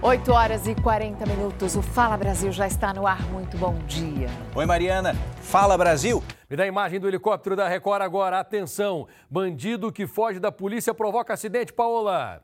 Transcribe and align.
8 0.00 0.32
horas 0.32 0.68
e 0.68 0.76
40 0.76 1.26
minutos. 1.26 1.74
O 1.74 1.82
Fala 1.82 2.16
Brasil 2.16 2.52
já 2.52 2.68
está 2.68 2.94
no 2.94 3.04
ar. 3.04 3.20
Muito 3.32 3.56
bom 3.58 3.74
dia. 3.88 4.28
Oi, 4.54 4.64
Mariana. 4.64 5.16
Fala 5.42 5.76
Brasil. 5.76 6.22
Me 6.48 6.56
dá 6.56 6.62
a 6.62 6.68
imagem 6.68 7.00
do 7.00 7.08
helicóptero 7.08 7.56
da 7.56 7.66
Record 7.66 8.02
agora. 8.02 8.38
Atenção. 8.38 9.08
Bandido 9.28 9.90
que 9.90 10.06
foge 10.06 10.38
da 10.38 10.52
polícia 10.52 10.94
provoca 10.94 11.34
acidente, 11.34 11.72
Paola. 11.72 12.40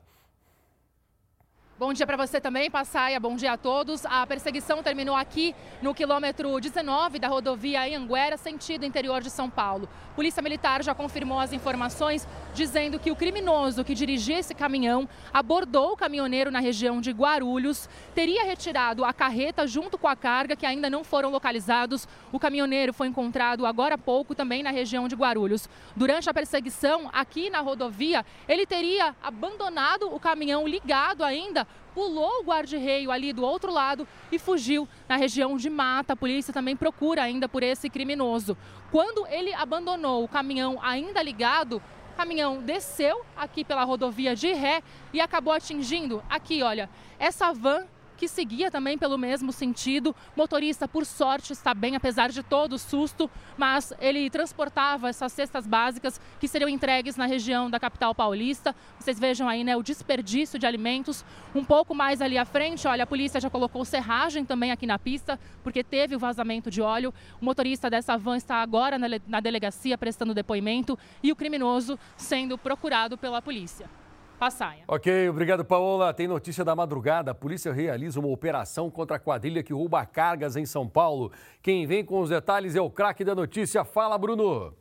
Bom 1.77 1.91
dia 1.91 2.07
para 2.07 2.15
você 2.15 2.39
também, 2.39 2.71
Passaia. 2.71 3.19
Bom 3.19 3.35
dia 3.35 3.51
a 3.51 3.57
todos. 3.57 4.05
A 4.05 4.25
perseguição 4.25 4.81
terminou 4.81 5.13
aqui 5.13 5.53
no 5.81 5.93
quilômetro 5.93 6.57
19 6.57 7.19
da 7.19 7.27
rodovia 7.27 7.81
Anhanguera, 7.81 8.37
sentido 8.37 8.85
interior 8.85 9.19
de 9.21 9.29
São 9.29 9.49
Paulo. 9.49 9.89
Polícia 10.15 10.41
Militar 10.41 10.81
já 10.81 10.95
confirmou 10.95 11.37
as 11.37 11.51
informações, 11.51 12.25
dizendo 12.53 12.97
que 12.97 13.11
o 13.11 13.15
criminoso 13.15 13.83
que 13.83 13.93
dirigia 13.93 14.39
esse 14.39 14.55
caminhão 14.55 15.05
abordou 15.33 15.91
o 15.91 15.97
caminhoneiro 15.97 16.49
na 16.49 16.61
região 16.61 17.01
de 17.01 17.11
Guarulhos, 17.11 17.89
teria 18.13 18.45
retirado 18.45 19.03
a 19.03 19.11
carreta 19.11 19.67
junto 19.67 19.97
com 19.97 20.07
a 20.07 20.15
carga, 20.15 20.55
que 20.55 20.65
ainda 20.65 20.89
não 20.89 21.03
foram 21.03 21.29
localizados. 21.29 22.07
O 22.31 22.39
caminhoneiro 22.39 22.93
foi 22.93 23.07
encontrado 23.07 23.65
agora 23.65 23.95
há 23.95 23.97
pouco 23.97 24.33
também 24.33 24.63
na 24.63 24.71
região 24.71 25.09
de 25.09 25.15
Guarulhos. 25.15 25.67
Durante 25.93 26.29
a 26.29 26.33
perseguição 26.33 27.09
aqui 27.11 27.49
na 27.49 27.59
rodovia, 27.59 28.25
ele 28.47 28.65
teria 28.65 29.13
abandonado 29.21 30.15
o 30.15 30.21
caminhão 30.21 30.65
ligado 30.65 31.21
ainda 31.21 31.64
pulou 31.95 32.41
o 32.41 32.43
guarda-reio 32.43 33.09
ali 33.09 33.31
do 33.31 33.41
outro 33.43 33.71
lado 33.71 34.05
e 34.29 34.37
fugiu 34.37 34.87
na 35.07 35.15
região 35.15 35.55
de 35.55 35.69
Mata. 35.69 36.11
A 36.11 36.15
polícia 36.15 36.53
também 36.53 36.75
procura 36.75 37.23
ainda 37.23 37.47
por 37.47 37.63
esse 37.63 37.89
criminoso. 37.89 38.57
Quando 38.91 39.25
ele 39.27 39.53
abandonou 39.53 40.23
o 40.23 40.27
caminhão 40.27 40.77
ainda 40.81 41.23
ligado, 41.23 41.81
o 42.11 42.17
caminhão 42.17 42.61
desceu 42.61 43.25
aqui 43.35 43.63
pela 43.63 43.85
rodovia 43.85 44.35
de 44.35 44.51
ré 44.51 44.83
e 45.13 45.21
acabou 45.21 45.53
atingindo 45.53 46.21
aqui, 46.29 46.61
olha, 46.61 46.89
essa 47.17 47.53
van 47.53 47.87
que 48.15 48.27
seguia 48.27 48.71
também 48.71 48.97
pelo 48.97 49.17
mesmo 49.17 49.51
sentido. 49.51 50.15
Motorista, 50.35 50.87
por 50.87 51.05
sorte, 51.05 51.53
está 51.53 51.73
bem, 51.73 51.95
apesar 51.95 52.29
de 52.29 52.41
todo 52.43 52.73
o 52.73 52.79
susto, 52.79 53.29
mas 53.57 53.93
ele 53.99 54.29
transportava 54.29 55.09
essas 55.09 55.31
cestas 55.33 55.67
básicas 55.67 56.19
que 56.39 56.47
seriam 56.47 56.69
entregues 56.69 57.15
na 57.15 57.25
região 57.25 57.69
da 57.69 57.79
capital 57.79 58.15
paulista. 58.15 58.75
Vocês 58.99 59.19
vejam 59.19 59.47
aí 59.47 59.63
né, 59.63 59.75
o 59.75 59.83
desperdício 59.83 60.57
de 60.57 60.65
alimentos. 60.65 61.25
Um 61.53 61.63
pouco 61.63 61.93
mais 61.93 62.21
ali 62.21 62.37
à 62.37 62.45
frente, 62.45 62.87
olha, 62.87 63.03
a 63.03 63.07
polícia 63.07 63.39
já 63.39 63.49
colocou 63.49 63.83
serragem 63.85 64.45
também 64.45 64.71
aqui 64.71 64.85
na 64.85 64.97
pista, 64.97 65.39
porque 65.63 65.83
teve 65.83 66.15
o 66.15 66.19
vazamento 66.19 66.71
de 66.71 66.81
óleo. 66.81 67.13
O 67.41 67.45
motorista 67.45 67.89
dessa 67.89 68.17
van 68.17 68.37
está 68.37 68.61
agora 68.61 68.97
na 69.27 69.39
delegacia 69.39 69.97
prestando 69.97 70.33
depoimento 70.33 70.97
e 71.21 71.31
o 71.31 71.35
criminoso 71.35 71.97
sendo 72.17 72.57
procurado 72.57 73.17
pela 73.17 73.41
polícia. 73.41 73.89
Passaia. 74.39 74.83
Ok, 74.87 75.29
obrigado, 75.29 75.63
Paola. 75.63 76.13
Tem 76.13 76.27
notícia 76.27 76.63
da 76.63 76.75
madrugada. 76.75 77.31
A 77.31 77.35
polícia 77.35 77.71
realiza 77.71 78.19
uma 78.19 78.29
operação 78.29 78.89
contra 78.91 79.15
a 79.17 79.19
quadrilha 79.19 79.63
que 79.63 79.73
rouba 79.73 80.05
cargas 80.05 80.55
em 80.55 80.65
São 80.65 80.87
Paulo. 80.87 81.31
Quem 81.61 81.87
vem 81.87 82.03
com 82.03 82.19
os 82.19 82.29
detalhes 82.29 82.75
é 82.75 82.81
o 82.81 82.89
craque 82.89 83.23
da 83.23 83.33
notícia. 83.33 83.83
Fala, 83.83 84.17
Bruno. 84.17 84.73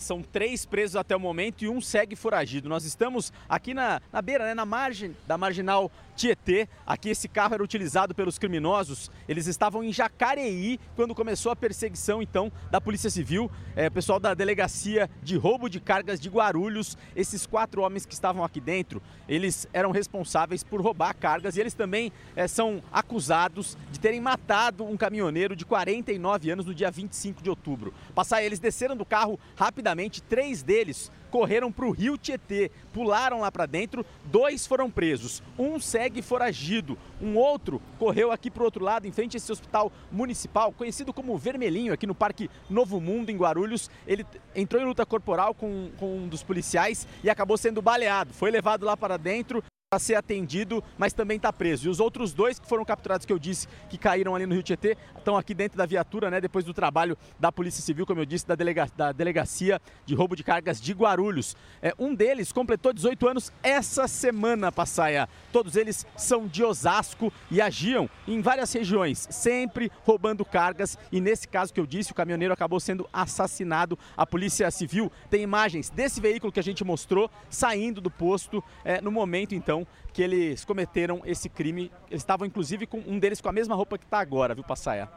São 0.00 0.22
três 0.22 0.64
presos 0.64 0.94
até 0.94 1.16
o 1.16 1.18
momento 1.18 1.64
e 1.64 1.68
um 1.68 1.80
segue 1.80 2.14
foragido. 2.14 2.68
Nós 2.68 2.84
estamos 2.84 3.32
aqui 3.48 3.74
na, 3.74 4.00
na 4.12 4.22
beira, 4.22 4.44
né, 4.44 4.54
na 4.54 4.64
margem 4.64 5.16
da 5.26 5.36
marginal 5.36 5.90
Tietê. 6.14 6.68
Aqui 6.86 7.08
esse 7.08 7.26
carro 7.26 7.54
era 7.54 7.64
utilizado 7.64 8.14
pelos 8.14 8.38
criminosos. 8.38 9.10
Eles 9.28 9.48
estavam 9.48 9.82
em 9.82 9.92
Jacareí 9.92 10.78
quando 10.94 11.16
começou 11.16 11.50
a 11.50 11.56
perseguição 11.56 12.22
então 12.22 12.52
da 12.70 12.80
Polícia 12.80 13.10
Civil, 13.10 13.50
é, 13.74 13.90
pessoal 13.90 14.20
da 14.20 14.34
delegacia 14.34 15.10
de 15.20 15.36
roubo 15.36 15.68
de 15.68 15.80
cargas 15.80 16.20
de 16.20 16.28
Guarulhos. 16.28 16.96
Esses 17.16 17.44
quatro 17.44 17.82
homens 17.82 18.06
que 18.06 18.14
estavam 18.14 18.44
aqui 18.44 18.60
dentro, 18.60 19.02
eles 19.28 19.66
eram 19.72 19.90
responsáveis 19.90 20.62
por 20.62 20.80
roubar 20.80 21.12
cargas 21.12 21.56
e 21.56 21.60
eles 21.60 21.74
também 21.74 22.12
é, 22.36 22.46
são 22.46 22.80
acusados 22.92 23.76
de 23.90 23.98
terem 23.98 24.20
matado 24.20 24.84
um 24.84 24.96
caminhoneiro 24.96 25.56
de 25.56 25.66
49 25.66 26.52
anos 26.52 26.66
no 26.66 26.74
dia 26.74 26.88
25 26.88 27.42
de 27.42 27.50
outubro. 27.50 27.92
Passar 28.14 28.44
eles 28.44 28.60
desceram 28.60 28.96
do 28.96 29.04
carro 29.04 29.40
rapidamente, 29.56 29.87
três 30.28 30.62
deles 30.62 31.10
correram 31.30 31.70
para 31.70 31.86
o 31.86 31.90
rio 31.90 32.16
Tietê, 32.16 32.70
pularam 32.92 33.40
lá 33.40 33.52
para 33.52 33.66
dentro, 33.66 34.04
dois 34.24 34.66
foram 34.66 34.90
presos, 34.90 35.42
um 35.58 35.78
segue 35.78 36.22
foragido, 36.22 36.96
um 37.20 37.36
outro 37.36 37.80
correu 37.98 38.32
aqui 38.32 38.50
para 38.50 38.62
o 38.62 38.64
outro 38.64 38.84
lado, 38.84 39.06
em 39.06 39.12
frente 39.12 39.36
a 39.36 39.38
esse 39.38 39.52
hospital 39.52 39.92
municipal, 40.10 40.72
conhecido 40.72 41.12
como 41.12 41.36
Vermelhinho, 41.36 41.92
aqui 41.92 42.06
no 42.06 42.14
Parque 42.14 42.50
Novo 42.68 43.00
Mundo, 43.00 43.30
em 43.30 43.36
Guarulhos. 43.36 43.90
Ele 44.06 44.26
entrou 44.54 44.82
em 44.82 44.86
luta 44.86 45.04
corporal 45.04 45.54
com, 45.54 45.90
com 45.98 46.16
um 46.16 46.28
dos 46.28 46.42
policiais 46.42 47.06
e 47.22 47.30
acabou 47.30 47.56
sendo 47.56 47.82
baleado, 47.82 48.32
foi 48.32 48.50
levado 48.50 48.84
lá 48.84 48.96
para 48.96 49.16
dentro 49.16 49.62
para 49.90 49.98
ser 49.98 50.16
atendido, 50.16 50.84
mas 50.98 51.14
também 51.14 51.38
está 51.38 51.50
preso. 51.50 51.86
E 51.86 51.88
os 51.88 51.98
outros 51.98 52.34
dois 52.34 52.58
que 52.58 52.68
foram 52.68 52.84
capturados, 52.84 53.24
que 53.24 53.32
eu 53.32 53.38
disse, 53.38 53.66
que 53.88 53.96
caíram 53.96 54.34
ali 54.34 54.44
no 54.44 54.52
Rio 54.52 54.62
Tietê, 54.62 54.98
estão 55.16 55.34
aqui 55.34 55.54
dentro 55.54 55.78
da 55.78 55.86
viatura, 55.86 56.30
né, 56.30 56.42
depois 56.42 56.62
do 56.62 56.74
trabalho 56.74 57.16
da 57.40 57.50
Polícia 57.50 57.82
Civil, 57.82 58.04
como 58.04 58.20
eu 58.20 58.26
disse, 58.26 58.46
da, 58.46 58.54
delega 58.54 58.86
da 58.94 59.12
Delegacia 59.12 59.80
de 60.04 60.14
Roubo 60.14 60.36
de 60.36 60.44
Cargas 60.44 60.78
de 60.78 60.92
Guarulhos. 60.92 61.56
É, 61.80 61.94
um 61.98 62.14
deles 62.14 62.52
completou 62.52 62.92
18 62.92 63.28
anos 63.28 63.50
essa 63.62 64.06
semana, 64.06 64.70
Passaia. 64.70 65.26
Todos 65.50 65.74
eles 65.74 66.06
são 66.18 66.46
de 66.46 66.62
Osasco 66.62 67.32
e 67.50 67.58
agiam 67.58 68.10
em 68.26 68.42
várias 68.42 68.70
regiões, 68.70 69.26
sempre 69.30 69.90
roubando 70.04 70.44
cargas. 70.44 70.98
E 71.10 71.18
nesse 71.18 71.48
caso 71.48 71.72
que 71.72 71.80
eu 71.80 71.86
disse, 71.86 72.12
o 72.12 72.14
caminhoneiro 72.14 72.52
acabou 72.52 72.78
sendo 72.78 73.08
assassinado. 73.10 73.98
A 74.14 74.26
Polícia 74.26 74.70
Civil 74.70 75.10
tem 75.30 75.40
imagens 75.40 75.88
desse 75.88 76.20
veículo 76.20 76.52
que 76.52 76.60
a 76.60 76.62
gente 76.62 76.84
mostrou 76.84 77.30
saindo 77.48 78.02
do 78.02 78.10
posto 78.10 78.62
é, 78.84 79.00
no 79.00 79.10
momento, 79.10 79.54
então, 79.54 79.77
que 80.12 80.22
eles 80.22 80.64
cometeram 80.64 81.20
esse 81.24 81.48
crime. 81.48 81.90
Eles 82.10 82.22
estavam, 82.22 82.46
inclusive, 82.46 82.86
com 82.86 82.98
um 83.06 83.18
deles 83.18 83.40
com 83.40 83.48
a 83.48 83.52
mesma 83.52 83.74
roupa 83.74 83.98
que 83.98 84.04
está 84.04 84.18
agora, 84.18 84.54
viu, 84.54 84.64
Passaia? 84.64 85.08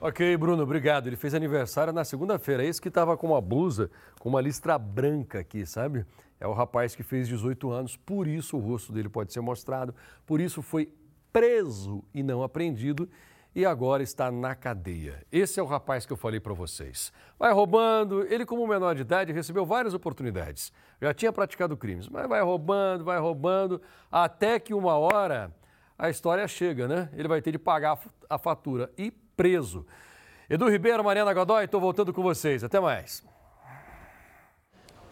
Ok, 0.00 0.36
Bruno, 0.36 0.62
obrigado. 0.62 1.06
Ele 1.06 1.16
fez 1.16 1.34
aniversário 1.34 1.92
na 1.92 2.04
segunda-feira. 2.04 2.64
Esse 2.64 2.80
que 2.80 2.88
estava 2.88 3.16
com 3.16 3.28
uma 3.28 3.40
blusa 3.40 3.90
com 4.18 4.28
uma 4.28 4.40
listra 4.40 4.76
branca 4.78 5.38
aqui, 5.38 5.64
sabe? 5.64 6.04
É 6.38 6.46
o 6.46 6.52
rapaz 6.52 6.94
que 6.94 7.02
fez 7.02 7.26
18 7.28 7.70
anos, 7.70 7.96
por 7.96 8.26
isso 8.26 8.56
o 8.56 8.60
rosto 8.60 8.92
dele 8.92 9.08
pode 9.08 9.32
ser 9.32 9.40
mostrado, 9.40 9.94
por 10.26 10.40
isso 10.40 10.60
foi 10.60 10.92
preso 11.32 12.04
e 12.12 12.22
não 12.22 12.42
apreendido 12.42 13.08
e 13.54 13.64
agora 13.64 14.02
está 14.02 14.30
na 14.30 14.54
cadeia. 14.54 15.24
Esse 15.30 15.60
é 15.60 15.62
o 15.62 15.66
rapaz 15.66 16.04
que 16.04 16.12
eu 16.12 16.16
falei 16.16 16.40
para 16.40 16.52
vocês. 16.52 17.12
Vai 17.38 17.52
roubando, 17.52 18.26
ele 18.32 18.44
como 18.44 18.66
menor 18.66 18.94
de 18.94 19.02
idade 19.02 19.32
recebeu 19.32 19.64
várias 19.64 19.94
oportunidades. 19.94 20.72
Já 21.00 21.14
tinha 21.14 21.32
praticado 21.32 21.76
crimes, 21.76 22.08
mas 22.08 22.28
vai 22.28 22.42
roubando, 22.42 23.04
vai 23.04 23.18
roubando, 23.18 23.80
até 24.10 24.58
que 24.58 24.74
uma 24.74 24.96
hora 24.96 25.54
a 25.98 26.10
história 26.10 26.46
chega, 26.48 26.88
né? 26.88 27.08
Ele 27.12 27.28
vai 27.28 27.40
ter 27.40 27.52
de 27.52 27.58
pagar 27.58 27.98
a 28.28 28.38
fatura 28.38 28.90
e 28.98 29.10
preso. 29.10 29.86
Edu 30.50 30.68
Ribeiro, 30.68 31.04
Mariana 31.04 31.32
Godoy, 31.32 31.64
estou 31.64 31.80
voltando 31.80 32.12
com 32.12 32.22
vocês. 32.22 32.64
Até 32.64 32.80
mais. 32.80 33.24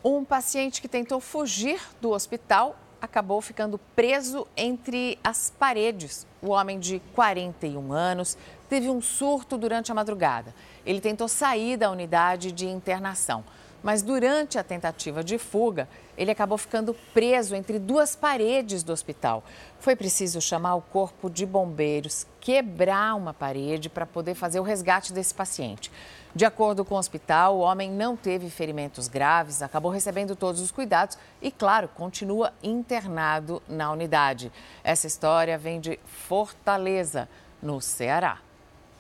Um 0.05 0.25
paciente 0.25 0.83
que 0.83 0.89
tentou 0.89 1.21
fugir 1.21 1.81
do 2.01 2.11
hospital 2.11 2.77
acabou 3.03 3.41
ficando 3.41 3.79
preso 3.97 4.47
entre 4.57 5.19
as 5.25 5.51
paredes. 5.59 6.25
O 6.41 6.51
homem 6.51 6.79
de 6.79 7.03
41 7.17 7.93
anos 7.93 8.39
teve 8.69 8.89
um 8.89 9.03
surto 9.03 9.59
durante 9.59 9.91
a 9.91 9.95
madrugada. 9.95 10.55
Ele 10.87 11.01
tentou 11.01 11.27
sair 11.27 11.77
da 11.77 11.91
unidade 11.91 12.53
de 12.53 12.69
internação, 12.69 13.45
mas 13.83 14.03
durante 14.03 14.57
a 14.57 14.63
tentativa 14.63 15.25
de 15.25 15.37
fuga, 15.37 15.89
ele 16.17 16.31
acabou 16.31 16.57
ficando 16.57 16.95
preso 17.13 17.57
entre 17.57 17.81
duas 17.81 18.15
paredes 18.15 18.85
do 18.85 18.93
hospital. 18.93 19.43
Foi 19.81 19.97
preciso 19.97 20.41
chamar 20.41 20.77
o 20.77 20.81
corpo 20.81 21.29
de 21.29 21.45
bombeiros, 21.45 22.25
quebrar 22.41 23.17
uma 23.17 23.35
parede 23.35 23.89
para 23.89 24.07
poder 24.07 24.37
fazer 24.37 24.61
o 24.61 24.63
resgate 24.63 25.13
desse 25.13 25.35
paciente. 25.35 25.91
De 26.35 26.47
acordo 26.47 26.83
com 26.83 26.95
o 26.95 26.99
hospital, 26.99 27.57
o 27.57 27.61
homem 27.61 27.91
não 27.91 28.17
teve 28.17 28.49
ferimentos 28.49 29.07
graves, 29.07 29.61
acabou 29.61 29.91
recebendo 29.91 30.35
todos 30.35 30.63
os 30.63 30.71
cuidados 30.71 31.19
e, 31.43 31.51
claro, 31.51 31.89
continua 31.89 32.55
internado 32.63 33.63
na 33.69 33.93
unidade. 33.93 34.51
Essa 34.83 35.07
história 35.07 35.59
vem 35.59 35.79
de 35.79 35.99
Fortaleza, 36.07 37.29
no 37.63 37.83
Ceará. 37.83 38.39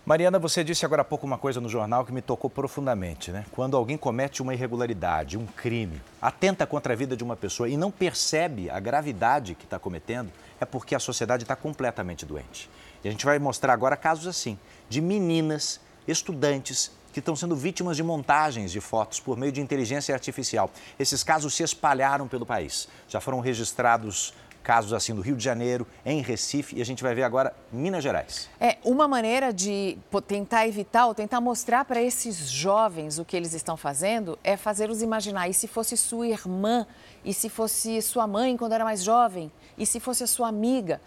Mariana, 0.05 0.39
você 0.39 0.63
disse 0.63 0.85
agora 0.85 1.03
há 1.03 1.05
pouco 1.05 1.25
uma 1.25 1.39
coisa 1.39 1.61
no 1.61 1.69
jornal 1.69 2.05
que 2.05 2.13
me 2.13 2.21
tocou 2.21 2.51
profundamente, 2.51 3.31
né? 3.31 3.47
Quando 3.53 3.77
alguém 3.77 3.97
comete 3.97 4.43
uma 4.43 4.53
irregularidade, 4.53 5.39
um 5.39 5.47
crime, 5.47 6.03
atenta 6.21 6.67
contra 6.67 6.93
a 6.93 6.97
vida 6.97 7.17
de 7.17 7.25
uma 7.25 7.37
pessoa 7.37 7.69
e 7.69 7.77
não 7.77 7.91
percebe 7.91 8.69
a 8.69 8.79
gravidade 8.79 9.55
que 9.55 9.65
está 9.65 9.79
cometendo, 9.79 10.31
é 10.61 10.65
porque 10.65 10.95
a 10.95 10.99
sociedade 10.99 11.45
está 11.45 11.57
completamente 11.57 12.27
doente. 12.27 12.69
E 13.03 13.09
a 13.09 13.11
gente 13.11 13.25
vai 13.25 13.39
mostrar 13.39 13.73
agora 13.73 13.97
casos 13.97 14.27
assim, 14.27 14.59
de 14.89 15.01
meninas, 15.01 15.81
estudantes, 16.07 16.91
que 17.13 17.21
estão 17.21 17.37
sendo 17.37 17.55
vítimas 17.55 17.97
de 17.97 18.03
montagens 18.03 18.73
de 18.73 18.81
fotos 18.81 19.21
por 19.21 19.37
meio 19.37 19.53
de 19.53 19.61
inteligência 19.61 20.15
artificial. 20.15 20.71
Esses 20.99 21.23
casos 21.23 21.55
se 21.55 21.63
espalharam 21.63 22.27
pelo 22.27 22.47
país. 22.47 22.89
Já 23.09 23.21
foram 23.21 23.41
registrados 23.41 24.35
casos 24.63 24.93
assim 24.93 25.13
no 25.13 25.21
Rio 25.21 25.37
de 25.37 25.43
Janeiro, 25.43 25.87
em 26.07 26.23
Recife 26.23 26.77
e 26.77 26.81
a 26.81 26.85
gente 26.85 27.03
vai 27.03 27.15
ver 27.15 27.25
agora 27.25 27.55
Minas 27.73 28.03
Gerais. 28.03 28.49
É 28.61 28.79
uma 28.85 29.09
maneira 29.09 29.53
de 29.53 29.99
tentar 30.27 30.67
evitar 30.67 31.07
ou 31.07 31.15
tentar 31.15 31.41
mostrar 31.41 31.85
para 31.85 32.01
esses 32.01 32.49
jovens 32.49 33.19
o 33.19 33.25
que 33.25 33.37
eles 33.37 33.53
estão 33.53 33.77
fazendo 33.77 34.39
é 34.43 34.57
fazê-los 34.57 35.03
imaginar 35.03 35.49
e 35.49 35.55
se 35.55 35.67
fosse 35.67 35.97
sua 35.97 36.29
irmã, 36.29 36.87
e 37.25 37.35
se 37.35 37.49
fosse 37.49 38.01
sua 38.01 38.27
mãe 38.27 38.57
quando 38.57 38.73
era 38.73 38.85
mais 38.85 39.03
jovem, 39.03 39.51
e 39.77 39.85
se 39.85 39.99
fosse 40.01 40.23
a 40.23 40.27
sua 40.27 40.49
amiga. 40.49 41.01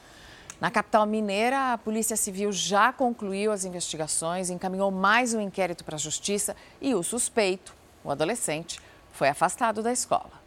Na 0.60 0.72
capital 0.72 1.06
mineira, 1.06 1.74
a 1.74 1.78
Polícia 1.78 2.16
Civil 2.16 2.52
já 2.52 2.94
concluiu 2.94 3.52
as 3.52 3.66
investigações, 3.66 4.50
encaminhou 4.50 4.90
mais 4.90 5.34
um 5.34 5.42
inquérito 5.42 5.84
para 5.84 5.96
a 5.96 6.00
Justiça 6.00 6.56
e 6.82 6.96
o 6.96 7.04
suspeito, 7.04 7.76
o 8.04 8.10
adolescente, 8.10 8.80
foi 9.12 9.28
afastado 9.28 9.84
da 9.84 9.92
escola. 9.92 10.45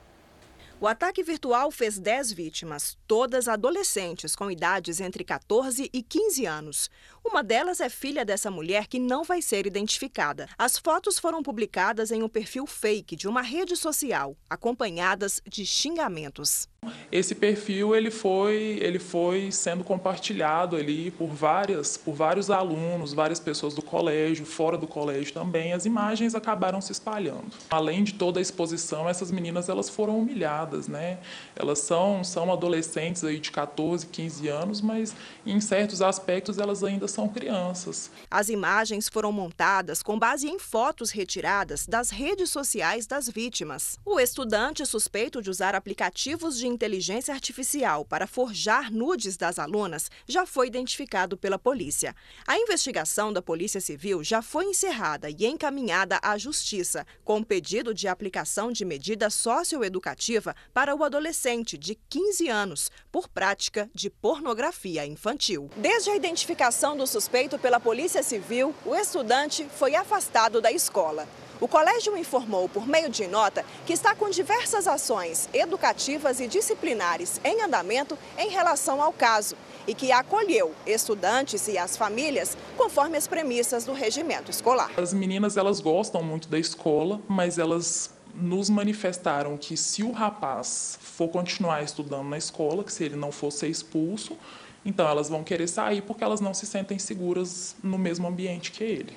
O 0.80 0.86
ataque 0.86 1.24
virtual 1.24 1.72
fez 1.72 1.98
10 1.98 2.32
vítimas, 2.32 2.96
todas 3.04 3.48
adolescentes 3.48 4.36
com 4.36 4.48
idades 4.48 5.00
entre 5.00 5.24
14 5.24 5.90
e 5.92 6.02
15 6.04 6.46
anos. 6.46 6.88
Uma 7.24 7.42
delas 7.42 7.80
é 7.80 7.88
filha 7.88 8.24
dessa 8.24 8.48
mulher 8.48 8.86
que 8.86 9.00
não 9.00 9.24
vai 9.24 9.42
ser 9.42 9.66
identificada. 9.66 10.48
As 10.56 10.78
fotos 10.78 11.18
foram 11.18 11.42
publicadas 11.42 12.12
em 12.12 12.22
um 12.22 12.28
perfil 12.28 12.64
fake 12.64 13.16
de 13.16 13.26
uma 13.26 13.42
rede 13.42 13.74
social, 13.74 14.36
acompanhadas 14.48 15.42
de 15.44 15.66
xingamentos. 15.66 16.68
Esse 17.10 17.34
perfil 17.34 17.94
ele 17.94 18.10
foi, 18.10 18.78
ele 18.80 18.98
foi 18.98 19.50
sendo 19.50 19.82
compartilhado 19.82 20.76
ali 20.76 21.10
por 21.10 21.28
várias, 21.28 21.96
por 21.96 22.14
vários 22.14 22.50
alunos, 22.50 23.12
várias 23.12 23.40
pessoas 23.40 23.74
do 23.74 23.82
colégio, 23.82 24.46
fora 24.46 24.78
do 24.78 24.86
colégio 24.86 25.34
também. 25.34 25.72
As 25.72 25.84
imagens 25.84 26.34
acabaram 26.34 26.80
se 26.80 26.92
espalhando. 26.92 27.46
Além 27.68 28.04
de 28.04 28.14
toda 28.14 28.38
a 28.38 28.42
exposição, 28.42 29.08
essas 29.08 29.30
meninas 29.30 29.68
elas 29.68 29.88
foram 29.88 30.18
humilhadas, 30.18 30.67
né? 30.88 31.18
Elas 31.56 31.78
são 31.80 32.22
são 32.24 32.52
adolescentes 32.52 33.24
aí 33.24 33.38
de 33.38 33.50
14, 33.50 34.06
15 34.06 34.48
anos, 34.48 34.80
mas 34.80 35.14
em 35.44 35.60
certos 35.60 36.02
aspectos 36.02 36.58
elas 36.58 36.82
ainda 36.84 37.08
são 37.08 37.28
crianças. 37.28 38.10
As 38.30 38.48
imagens 38.48 39.08
foram 39.08 39.32
montadas 39.32 40.02
com 40.02 40.18
base 40.18 40.48
em 40.48 40.58
fotos 40.58 41.10
retiradas 41.10 41.86
das 41.86 42.10
redes 42.10 42.50
sociais 42.50 43.06
das 43.06 43.28
vítimas. 43.28 43.98
O 44.04 44.20
estudante 44.20 44.84
suspeito 44.84 45.40
de 45.40 45.50
usar 45.50 45.74
aplicativos 45.74 46.58
de 46.58 46.66
inteligência 46.66 47.32
artificial 47.32 48.04
para 48.04 48.26
forjar 48.26 48.92
nudes 48.92 49.36
das 49.36 49.58
alunas 49.58 50.10
já 50.26 50.46
foi 50.46 50.66
identificado 50.66 51.36
pela 51.36 51.58
polícia. 51.58 52.14
A 52.46 52.58
investigação 52.58 53.32
da 53.32 53.42
Polícia 53.42 53.80
Civil 53.80 54.22
já 54.22 54.42
foi 54.42 54.64
encerrada 54.66 55.30
e 55.30 55.46
encaminhada 55.46 56.18
à 56.22 56.36
Justiça, 56.36 57.06
com 57.24 57.42
pedido 57.42 57.94
de 57.94 58.08
aplicação 58.08 58.70
de 58.72 58.84
medida 58.84 59.30
socioeducativa 59.30 60.54
para 60.72 60.94
o 60.94 61.02
adolescente 61.02 61.76
de 61.76 61.94
15 62.08 62.48
anos 62.48 62.90
por 63.10 63.28
prática 63.28 63.90
de 63.94 64.10
pornografia 64.10 65.06
infantil. 65.06 65.70
Desde 65.76 66.10
a 66.10 66.16
identificação 66.16 66.96
do 66.96 67.06
suspeito 67.06 67.58
pela 67.58 67.80
Polícia 67.80 68.22
Civil, 68.22 68.74
o 68.84 68.94
estudante 68.94 69.66
foi 69.76 69.94
afastado 69.94 70.60
da 70.60 70.70
escola. 70.70 71.26
O 71.60 71.66
colégio 71.66 72.16
informou 72.16 72.68
por 72.68 72.86
meio 72.86 73.08
de 73.08 73.26
nota 73.26 73.64
que 73.84 73.92
está 73.92 74.14
com 74.14 74.30
diversas 74.30 74.86
ações 74.86 75.48
educativas 75.52 76.38
e 76.38 76.46
disciplinares 76.46 77.40
em 77.42 77.62
andamento 77.62 78.16
em 78.38 78.48
relação 78.48 79.02
ao 79.02 79.12
caso 79.12 79.56
e 79.84 79.94
que 79.94 80.12
acolheu 80.12 80.72
estudantes 80.86 81.66
e 81.66 81.76
as 81.76 81.96
famílias 81.96 82.56
conforme 82.76 83.16
as 83.16 83.26
premissas 83.26 83.84
do 83.84 83.92
regimento 83.92 84.50
escolar. 84.50 84.90
As 84.96 85.12
meninas 85.12 85.56
elas 85.56 85.80
gostam 85.80 86.22
muito 86.22 86.46
da 86.48 86.58
escola, 86.58 87.20
mas 87.26 87.58
elas 87.58 88.10
nos 88.40 88.70
manifestaram 88.70 89.56
que 89.56 89.76
se 89.76 90.02
o 90.02 90.12
rapaz 90.12 90.98
for 91.02 91.28
continuar 91.28 91.82
estudando 91.82 92.28
na 92.28 92.38
escola, 92.38 92.84
que 92.84 92.92
se 92.92 93.04
ele 93.04 93.16
não 93.16 93.32
for 93.32 93.50
ser 93.50 93.68
expulso, 93.68 94.36
então 94.84 95.08
elas 95.08 95.28
vão 95.28 95.42
querer 95.44 95.68
sair 95.68 96.02
porque 96.02 96.24
elas 96.24 96.40
não 96.40 96.54
se 96.54 96.66
sentem 96.66 96.98
seguras 96.98 97.76
no 97.82 97.98
mesmo 97.98 98.26
ambiente 98.26 98.72
que 98.72 98.84
ele. 98.84 99.16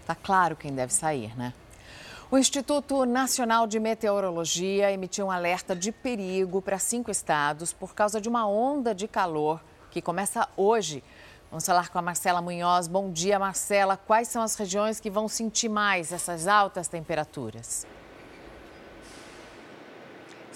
Está 0.00 0.14
claro 0.14 0.56
quem 0.56 0.72
deve 0.74 0.92
sair, 0.92 1.36
né? 1.36 1.52
O 2.30 2.38
Instituto 2.38 3.04
Nacional 3.04 3.66
de 3.66 3.78
Meteorologia 3.78 4.90
emitiu 4.90 5.26
um 5.26 5.30
alerta 5.30 5.76
de 5.76 5.92
perigo 5.92 6.62
para 6.62 6.78
cinco 6.78 7.10
estados 7.10 7.74
por 7.74 7.94
causa 7.94 8.20
de 8.20 8.28
uma 8.28 8.48
onda 8.48 8.94
de 8.94 9.06
calor 9.06 9.60
que 9.90 10.00
começa 10.00 10.48
hoje. 10.56 11.04
Vamos 11.52 11.66
falar 11.66 11.90
com 11.90 11.98
a 11.98 12.02
Marcela 12.02 12.40
Munhoz. 12.40 12.88
Bom 12.88 13.12
dia, 13.12 13.38
Marcela. 13.38 13.94
Quais 13.94 14.28
são 14.28 14.40
as 14.40 14.56
regiões 14.56 14.98
que 14.98 15.10
vão 15.10 15.28
sentir 15.28 15.68
mais 15.68 16.10
essas 16.10 16.48
altas 16.48 16.88
temperaturas? 16.88 17.86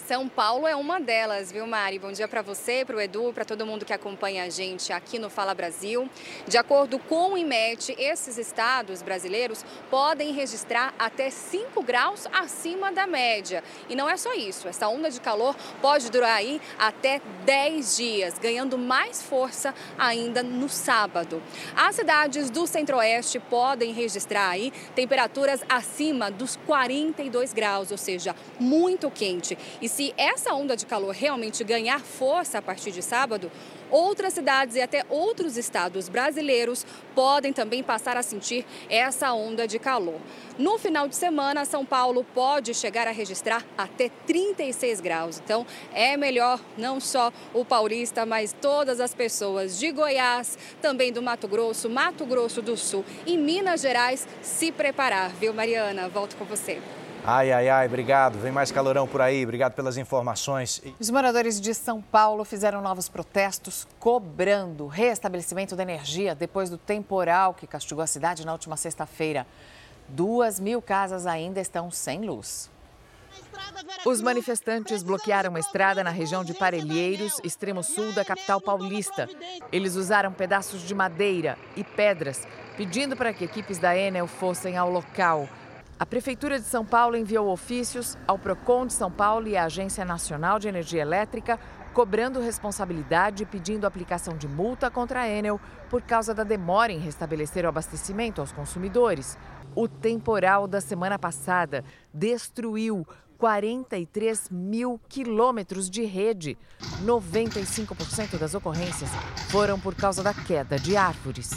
São 0.06 0.28
Paulo 0.28 0.68
é 0.68 0.76
uma 0.76 1.00
delas, 1.00 1.50
viu, 1.50 1.66
Mari? 1.66 1.98
Bom 1.98 2.12
dia 2.12 2.28
para 2.28 2.40
você, 2.40 2.84
para 2.84 2.94
o 2.94 3.00
Edu, 3.00 3.32
para 3.32 3.44
todo 3.44 3.66
mundo 3.66 3.84
que 3.84 3.92
acompanha 3.92 4.44
a 4.44 4.48
gente 4.48 4.92
aqui 4.92 5.18
no 5.18 5.28
Fala 5.28 5.52
Brasil. 5.52 6.08
De 6.46 6.56
acordo 6.56 6.96
com 7.00 7.32
o 7.32 7.36
IMET, 7.36 7.92
esses 7.98 8.38
estados 8.38 9.02
brasileiros 9.02 9.64
podem 9.90 10.32
registrar 10.32 10.94
até 10.96 11.28
5 11.28 11.82
graus 11.82 12.28
acima 12.32 12.92
da 12.92 13.04
média. 13.04 13.64
E 13.88 13.96
não 13.96 14.08
é 14.08 14.16
só 14.16 14.32
isso, 14.32 14.68
essa 14.68 14.86
onda 14.86 15.10
de 15.10 15.20
calor 15.20 15.56
pode 15.82 16.08
durar 16.08 16.36
aí 16.36 16.60
até 16.78 17.20
10 17.44 17.96
dias, 17.96 18.38
ganhando 18.38 18.78
mais 18.78 19.20
força 19.20 19.74
ainda 19.98 20.40
no 20.40 20.68
sábado. 20.68 21.42
As 21.74 21.96
cidades 21.96 22.48
do 22.48 22.64
centro-oeste 22.64 23.40
podem 23.40 23.92
registrar 23.92 24.50
aí 24.50 24.72
temperaturas 24.94 25.62
acima 25.68 26.30
dos 26.30 26.54
42 26.64 27.52
graus, 27.52 27.90
ou 27.90 27.98
seja, 27.98 28.36
muito 28.60 29.10
quente. 29.10 29.58
E 29.82 29.95
se 29.96 30.12
essa 30.18 30.52
onda 30.52 30.76
de 30.76 30.84
calor 30.84 31.14
realmente 31.14 31.64
ganhar 31.64 32.00
força 32.00 32.58
a 32.58 32.62
partir 32.62 32.92
de 32.92 33.00
sábado, 33.00 33.50
outras 33.90 34.34
cidades 34.34 34.76
e 34.76 34.82
até 34.82 35.06
outros 35.08 35.56
estados 35.56 36.10
brasileiros 36.10 36.84
podem 37.14 37.50
também 37.50 37.82
passar 37.82 38.14
a 38.14 38.22
sentir 38.22 38.66
essa 38.90 39.32
onda 39.32 39.66
de 39.66 39.78
calor. 39.78 40.20
No 40.58 40.76
final 40.76 41.08
de 41.08 41.16
semana, 41.16 41.64
São 41.64 41.82
Paulo 41.82 42.26
pode 42.34 42.74
chegar 42.74 43.08
a 43.08 43.10
registrar 43.10 43.64
até 43.78 44.10
36 44.26 45.00
graus. 45.00 45.40
Então, 45.42 45.66
é 45.94 46.14
melhor 46.14 46.60
não 46.76 47.00
só 47.00 47.32
o 47.54 47.64
paulista, 47.64 48.26
mas 48.26 48.52
todas 48.52 49.00
as 49.00 49.14
pessoas 49.14 49.78
de 49.78 49.90
Goiás, 49.92 50.58
também 50.82 51.10
do 51.10 51.22
Mato 51.22 51.48
Grosso, 51.48 51.88
Mato 51.88 52.26
Grosso 52.26 52.60
do 52.60 52.76
Sul 52.76 53.02
e 53.24 53.38
Minas 53.38 53.80
Gerais 53.80 54.28
se 54.42 54.70
preparar, 54.70 55.30
viu, 55.30 55.54
Mariana? 55.54 56.06
Volto 56.06 56.36
com 56.36 56.44
você. 56.44 56.82
Ai, 57.28 57.50
ai, 57.50 57.68
ai, 57.68 57.86
obrigado. 57.86 58.38
Vem 58.38 58.52
mais 58.52 58.70
calorão 58.70 59.08
por 59.08 59.20
aí. 59.20 59.42
Obrigado 59.42 59.72
pelas 59.72 59.96
informações. 59.96 60.80
Os 61.00 61.10
moradores 61.10 61.60
de 61.60 61.74
São 61.74 62.00
Paulo 62.00 62.44
fizeram 62.44 62.80
novos 62.80 63.08
protestos 63.08 63.84
cobrando 63.98 64.84
o 64.84 64.86
reestabelecimento 64.86 65.74
da 65.74 65.82
energia 65.82 66.36
depois 66.36 66.70
do 66.70 66.78
temporal 66.78 67.52
que 67.52 67.66
castigou 67.66 68.04
a 68.04 68.06
cidade 68.06 68.46
na 68.46 68.52
última 68.52 68.76
sexta-feira. 68.76 69.44
Duas 70.08 70.60
mil 70.60 70.80
casas 70.80 71.26
ainda 71.26 71.60
estão 71.60 71.90
sem 71.90 72.20
luz. 72.20 72.70
Os 74.04 74.22
manifestantes 74.22 75.02
bloquearam 75.02 75.56
a 75.56 75.58
estrada 75.58 76.04
na 76.04 76.10
região 76.10 76.44
de 76.44 76.54
Parelheiros, 76.54 77.40
extremo 77.42 77.82
sul 77.82 78.12
da 78.12 78.24
capital 78.24 78.60
paulista. 78.60 79.28
Eles 79.72 79.96
usaram 79.96 80.32
pedaços 80.32 80.80
de 80.80 80.94
madeira 80.94 81.58
e 81.76 81.82
pedras, 81.82 82.46
pedindo 82.76 83.16
para 83.16 83.32
que 83.32 83.44
equipes 83.44 83.78
da 83.78 83.96
Enel 83.96 84.28
fossem 84.28 84.76
ao 84.76 84.88
local. 84.88 85.48
A 85.98 86.04
Prefeitura 86.04 86.60
de 86.60 86.66
São 86.66 86.84
Paulo 86.84 87.16
enviou 87.16 87.48
ofícios 87.48 88.18
ao 88.26 88.38
PROCON 88.38 88.86
de 88.86 88.92
São 88.92 89.10
Paulo 89.10 89.48
e 89.48 89.56
à 89.56 89.64
Agência 89.64 90.04
Nacional 90.04 90.58
de 90.58 90.68
Energia 90.68 91.00
Elétrica, 91.00 91.58
cobrando 91.94 92.38
responsabilidade 92.38 93.44
e 93.44 93.46
pedindo 93.46 93.86
aplicação 93.86 94.36
de 94.36 94.46
multa 94.46 94.90
contra 94.90 95.22
a 95.22 95.28
Enel 95.28 95.58
por 95.88 96.02
causa 96.02 96.34
da 96.34 96.44
demora 96.44 96.92
em 96.92 96.98
restabelecer 96.98 97.64
o 97.64 97.68
abastecimento 97.68 98.42
aos 98.42 98.52
consumidores. 98.52 99.38
O 99.74 99.88
temporal 99.88 100.68
da 100.68 100.82
semana 100.82 101.18
passada 101.18 101.82
destruiu 102.12 103.06
43 103.38 104.50
mil 104.50 105.00
quilômetros 105.08 105.88
de 105.88 106.04
rede. 106.04 106.58
95% 107.06 108.36
das 108.36 108.54
ocorrências 108.54 109.08
foram 109.48 109.80
por 109.80 109.94
causa 109.94 110.22
da 110.22 110.34
queda 110.34 110.78
de 110.78 110.94
árvores. 110.94 111.52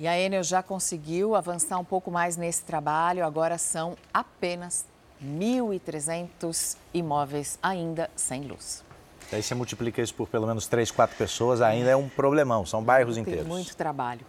E 0.00 0.08
a 0.08 0.18
Enel 0.18 0.42
já 0.42 0.62
conseguiu 0.62 1.34
avançar 1.36 1.78
um 1.78 1.84
pouco 1.84 2.10
mais 2.10 2.34
nesse 2.34 2.62
trabalho, 2.62 3.22
agora 3.22 3.58
são 3.58 3.98
apenas 4.14 4.86
1.300 5.22 6.78
imóveis 6.94 7.58
ainda 7.62 8.10
sem 8.16 8.44
luz. 8.44 8.82
Aí 9.30 9.42
você 9.42 9.54
multiplica 9.54 10.00
isso 10.00 10.14
por 10.14 10.26
pelo 10.26 10.46
menos 10.46 10.66
três, 10.66 10.90
quatro 10.90 11.16
pessoas, 11.18 11.60
ainda 11.60 11.90
é 11.90 11.94
um 11.94 12.08
problemão, 12.08 12.64
são 12.64 12.82
bairros 12.82 13.16
Tem 13.16 13.22
inteiros. 13.22 13.46
muito 13.46 13.76
trabalho. 13.76 14.22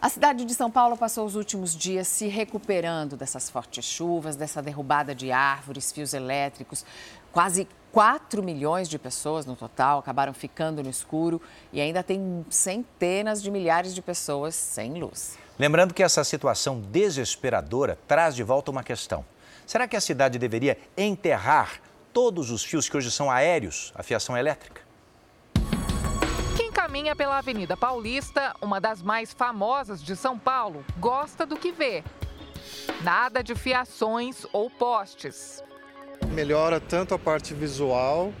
A 0.00 0.08
cidade 0.08 0.46
de 0.46 0.54
São 0.54 0.70
Paulo 0.70 0.96
passou 0.96 1.26
os 1.26 1.36
últimos 1.36 1.76
dias 1.76 2.08
se 2.08 2.26
recuperando 2.26 3.14
dessas 3.14 3.50
fortes 3.50 3.84
chuvas, 3.84 4.34
dessa 4.34 4.62
derrubada 4.62 5.14
de 5.14 5.30
árvores, 5.30 5.92
fios 5.92 6.14
elétricos. 6.14 6.86
Quase 7.30 7.68
4 7.92 8.42
milhões 8.42 8.88
de 8.88 8.98
pessoas 8.98 9.46
no 9.46 9.56
total 9.56 9.98
acabaram 9.98 10.34
ficando 10.34 10.82
no 10.82 10.90
escuro 10.90 11.40
e 11.72 11.80
ainda 11.80 12.02
tem 12.02 12.44
centenas 12.50 13.42
de 13.42 13.50
milhares 13.50 13.94
de 13.94 14.02
pessoas 14.02 14.54
sem 14.54 14.94
luz. 14.94 15.38
Lembrando 15.58 15.92
que 15.92 16.02
essa 16.02 16.22
situação 16.22 16.80
desesperadora 16.80 17.98
traz 18.06 18.34
de 18.34 18.42
volta 18.42 18.70
uma 18.70 18.84
questão. 18.84 19.24
Será 19.66 19.88
que 19.88 19.96
a 19.96 20.00
cidade 20.00 20.38
deveria 20.38 20.78
enterrar 20.96 21.80
todos 22.12 22.50
os 22.50 22.62
fios 22.62 22.88
que 22.88 22.96
hoje 22.96 23.10
são 23.10 23.30
aéreos, 23.30 23.92
a 23.94 24.02
fiação 24.02 24.36
elétrica? 24.36 24.82
Quem 26.56 26.70
caminha 26.70 27.16
pela 27.16 27.38
Avenida 27.38 27.76
Paulista, 27.76 28.54
uma 28.62 28.80
das 28.80 29.02
mais 29.02 29.32
famosas 29.32 30.02
de 30.02 30.14
São 30.14 30.38
Paulo, 30.38 30.84
gosta 30.98 31.44
do 31.44 31.56
que 31.56 31.72
vê. 31.72 32.04
Nada 33.02 33.42
de 33.42 33.54
fiações 33.54 34.46
ou 34.52 34.70
postes. 34.70 35.62
Melhora 36.26 36.80
tanto 36.80 37.14
a 37.14 37.18
parte 37.18 37.54
visual 37.54 38.32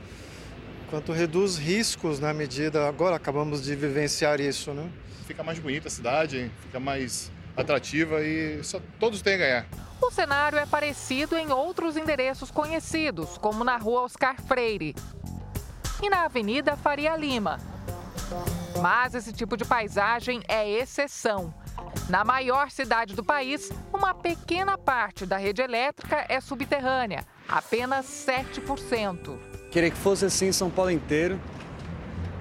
quanto 0.90 1.12
reduz 1.12 1.56
riscos 1.56 2.18
na 2.18 2.32
medida. 2.32 2.88
Agora 2.88 3.16
acabamos 3.16 3.62
de 3.62 3.74
vivenciar 3.74 4.40
isso, 4.40 4.72
né? 4.72 4.88
Fica 5.26 5.42
mais 5.42 5.58
bonita 5.58 5.88
a 5.88 5.90
cidade, 5.90 6.50
fica 6.62 6.80
mais 6.80 7.30
atrativa 7.56 8.22
e 8.22 8.62
só, 8.62 8.80
todos 8.98 9.20
têm 9.20 9.34
a 9.34 9.38
ganhar. 9.38 9.66
O 10.00 10.10
cenário 10.10 10.58
é 10.58 10.64
parecido 10.64 11.36
em 11.36 11.50
outros 11.50 11.96
endereços 11.96 12.50
conhecidos, 12.50 13.36
como 13.36 13.64
na 13.64 13.76
rua 13.76 14.02
Oscar 14.02 14.40
Freire 14.40 14.94
e 16.02 16.08
na 16.08 16.24
Avenida 16.24 16.76
Faria 16.76 17.16
Lima. 17.16 17.58
Mas 18.80 19.14
esse 19.14 19.32
tipo 19.32 19.56
de 19.56 19.64
paisagem 19.64 20.40
é 20.46 20.68
exceção. 20.68 21.52
Na 22.08 22.24
maior 22.24 22.70
cidade 22.70 23.14
do 23.14 23.22
país, 23.22 23.70
uma 23.92 24.14
pequena 24.14 24.78
parte 24.78 25.26
da 25.26 25.36
rede 25.36 25.60
elétrica 25.60 26.24
é 26.28 26.40
subterrânea, 26.40 27.24
apenas 27.48 28.06
7%. 28.06 29.36
Queria 29.70 29.90
que 29.90 29.96
fosse 29.96 30.24
assim 30.24 30.46
em 30.46 30.52
São 30.52 30.70
Paulo 30.70 30.90
inteiro, 30.90 31.38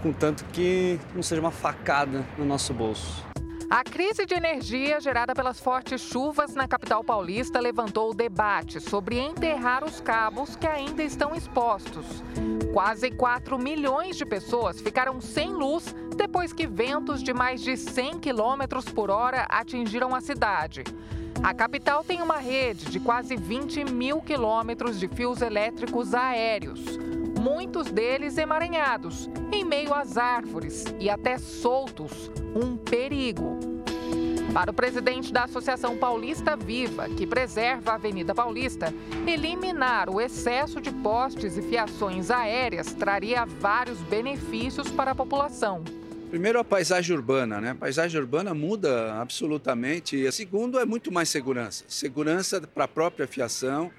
contanto 0.01 0.45
que 0.53 0.99
não 1.13 1.21
seja 1.21 1.41
uma 1.41 1.51
facada 1.51 2.25
no 2.37 2.45
nosso 2.45 2.73
bolso. 2.73 3.25
A 3.69 3.83
crise 3.83 4.25
de 4.25 4.33
energia 4.33 5.01
gerada 5.01 5.35
pelas 5.35 5.59
fortes 5.59 5.99
chuvas 5.99 6.55
na 6.55 6.69
capital 6.69 7.03
paulista 7.03 7.59
levantou 7.59 8.11
o 8.11 8.15
debate 8.15 8.79
sobre 8.79 9.19
enterrar 9.19 9.83
os 9.83 9.99
cabos 9.99 10.55
que 10.55 10.65
ainda 10.65 11.03
estão 11.03 11.35
expostos. 11.35 12.23
Quase 12.71 13.11
4 13.11 13.59
milhões 13.59 14.15
de 14.15 14.25
pessoas 14.25 14.79
ficaram 14.79 15.19
sem 15.19 15.51
luz 15.51 15.93
depois 16.17 16.51
que 16.51 16.67
ventos 16.67 17.23
de 17.23 17.33
mais 17.33 17.61
de 17.61 17.77
100 17.77 18.19
quilômetros 18.19 18.85
por 18.85 19.09
hora 19.09 19.45
atingiram 19.49 20.13
a 20.13 20.19
cidade. 20.19 20.83
A 21.43 21.53
capital 21.53 22.03
tem 22.03 22.21
uma 22.21 22.37
rede 22.37 22.85
de 22.85 22.99
quase 22.99 23.35
20 23.35 23.85
mil 23.85 24.19
quilômetros 24.19 24.99
de 24.99 25.07
fios 25.07 25.41
elétricos 25.41 26.15
aéreos, 26.15 26.81
muitos 27.39 27.91
deles 27.91 28.37
emaranhados, 28.37 29.29
em 29.51 29.63
meio 29.63 29.93
às 29.93 30.17
árvores 30.17 30.83
e 30.99 31.09
até 31.09 31.37
soltos 31.37 32.31
um 32.55 32.75
perigo. 32.75 33.59
Para 34.51 34.71
o 34.71 34.73
presidente 34.73 35.31
da 35.31 35.43
Associação 35.43 35.97
Paulista 35.97 36.55
Viva, 36.55 37.07
que 37.09 37.27
preserva 37.27 37.91
a 37.91 37.95
Avenida 37.95 38.33
Paulista, 38.33 38.91
eliminar 39.27 40.09
o 40.09 40.19
excesso 40.19 40.81
de 40.81 40.91
postes 40.91 41.57
e 41.57 41.61
fiações 41.61 42.31
aéreas 42.31 42.93
traria 42.93 43.45
vários 43.45 43.99
benefícios 43.99 44.89
para 44.89 45.11
a 45.11 45.15
população. 45.15 45.83
Primeiro, 46.29 46.59
a 46.59 46.63
paisagem 46.63 47.15
urbana, 47.15 47.61
né? 47.61 47.71
A 47.71 47.75
paisagem 47.75 48.19
urbana 48.19 48.53
muda 48.53 49.13
absolutamente. 49.21 50.15
E 50.15 50.31
segundo, 50.31 50.79
é 50.79 50.85
muito 50.85 51.11
mais 51.11 51.29
segurança. 51.29 51.85
Segurança 51.87 52.61
para 52.61 52.83
a 52.83 52.87
própria 52.87 53.27
fiação 53.27 53.91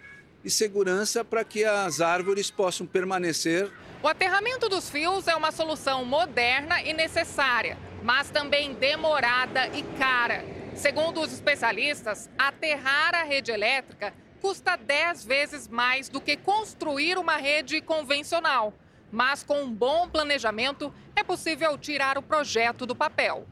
e 0.45 0.51
segurança 0.51 1.25
para 1.25 1.43
que 1.45 1.65
as 1.65 2.01
árvores 2.01 2.51
possam 2.51 2.87
permanecer. 2.87 3.71
O 4.03 4.09
aterramento 4.09 4.69
dos 4.69 4.89
fios 4.89 5.27
é 5.27 5.35
uma 5.35 5.51
solução 5.51 6.05
moderna 6.05 6.83
e 6.83 6.93
necessária 6.93 7.77
mas 8.03 8.31
também 8.31 8.75
demorada 8.75 9.67
e 9.69 9.83
cara. 9.99 10.45
Segundo 10.75 11.21
os 11.21 11.33
especialistas, 11.33 12.31
aterrar 12.39 13.15
a 13.15 13.25
rede 13.25 13.51
elétrica 13.51 14.15
custa 14.41 14.77
10 14.77 15.25
vezes 15.25 15.67
mais 15.67 16.09
do 16.09 16.21
que 16.21 16.37
construir 16.37 17.19
uma 17.19 17.37
rede 17.37 17.81
convencional. 17.81 18.73
Mas 19.11 19.43
com 19.43 19.63
um 19.63 19.73
bom 19.73 20.09
planejamento, 20.09 20.93
é 21.17 21.25
possível 21.25 21.77
tirar 21.79 22.19
o 22.19 22.23
projeto 22.23 22.87
do 22.87 22.95
papel. 22.95 23.47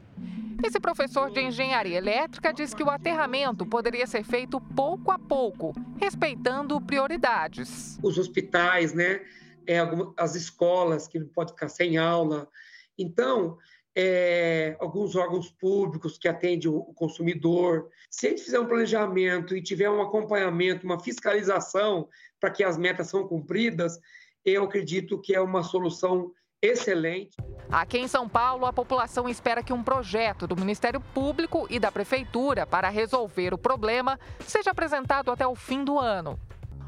Esse 0.63 0.79
professor 0.79 1.29
de 1.29 1.39
engenharia 1.41 1.97
elétrica 1.97 2.51
diz 2.51 2.73
que 2.73 2.83
o 2.83 2.89
aterramento 2.89 3.65
poderia 3.65 4.07
ser 4.07 4.23
feito 4.23 4.59
pouco 4.75 5.11
a 5.11 5.19
pouco, 5.19 5.73
respeitando 5.99 6.81
prioridades. 6.81 7.99
Os 8.01 8.17
hospitais, 8.17 8.93
né, 8.93 9.21
é, 9.67 9.79
as 10.17 10.33
escolas 10.33 11.07
que 11.07 11.19
não 11.19 11.27
pode 11.27 11.51
ficar 11.51 11.69
sem 11.69 11.97
aula. 11.97 12.47
Então, 12.97 13.57
é, 13.95 14.75
alguns 14.79 15.15
órgãos 15.15 15.49
públicos 15.49 16.17
que 16.17 16.27
atendem 16.27 16.69
o 16.69 16.93
consumidor. 16.93 17.89
Se 18.09 18.27
a 18.27 18.29
gente 18.29 18.43
fizer 18.43 18.59
um 18.59 18.67
planejamento 18.67 19.55
e 19.55 19.61
tiver 19.61 19.89
um 19.89 20.01
acompanhamento, 20.01 20.85
uma 20.85 20.99
fiscalização 20.99 22.07
para 22.39 22.51
que 22.51 22.63
as 22.63 22.77
metas 22.77 23.07
são 23.07 23.27
cumpridas, 23.27 23.99
eu 24.51 24.63
acredito 24.63 25.19
que 25.19 25.35
é 25.35 25.41
uma 25.41 25.61
solução 25.61 26.31
excelente. 26.61 27.35
Aqui 27.69 27.97
em 27.97 28.07
São 28.07 28.29
Paulo, 28.29 28.65
a 28.65 28.73
população 28.73 29.27
espera 29.27 29.61
que 29.61 29.73
um 29.73 29.83
projeto 29.83 30.47
do 30.47 30.55
Ministério 30.55 31.01
Público 31.13 31.67
e 31.69 31.79
da 31.79 31.91
Prefeitura 31.91 32.65
para 32.65 32.89
resolver 32.89 33.53
o 33.53 33.57
problema 33.57 34.17
seja 34.39 34.71
apresentado 34.71 35.31
até 35.31 35.45
o 35.45 35.55
fim 35.55 35.83
do 35.83 35.99
ano. 35.99 36.39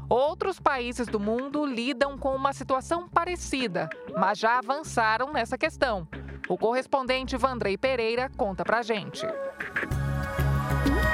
Outros 0.08 0.58
países 0.58 1.06
do 1.06 1.20
mundo 1.20 1.64
lidam 1.64 2.18
com 2.18 2.34
uma 2.34 2.52
situação 2.52 3.08
parecida, 3.08 3.88
mas 4.16 4.38
já 4.38 4.58
avançaram 4.58 5.32
nessa 5.32 5.56
questão. 5.56 6.08
O 6.48 6.58
correspondente 6.58 7.36
Vandrei 7.36 7.78
Pereira 7.78 8.28
conta 8.36 8.64
pra 8.64 8.82
gente. 8.82 9.24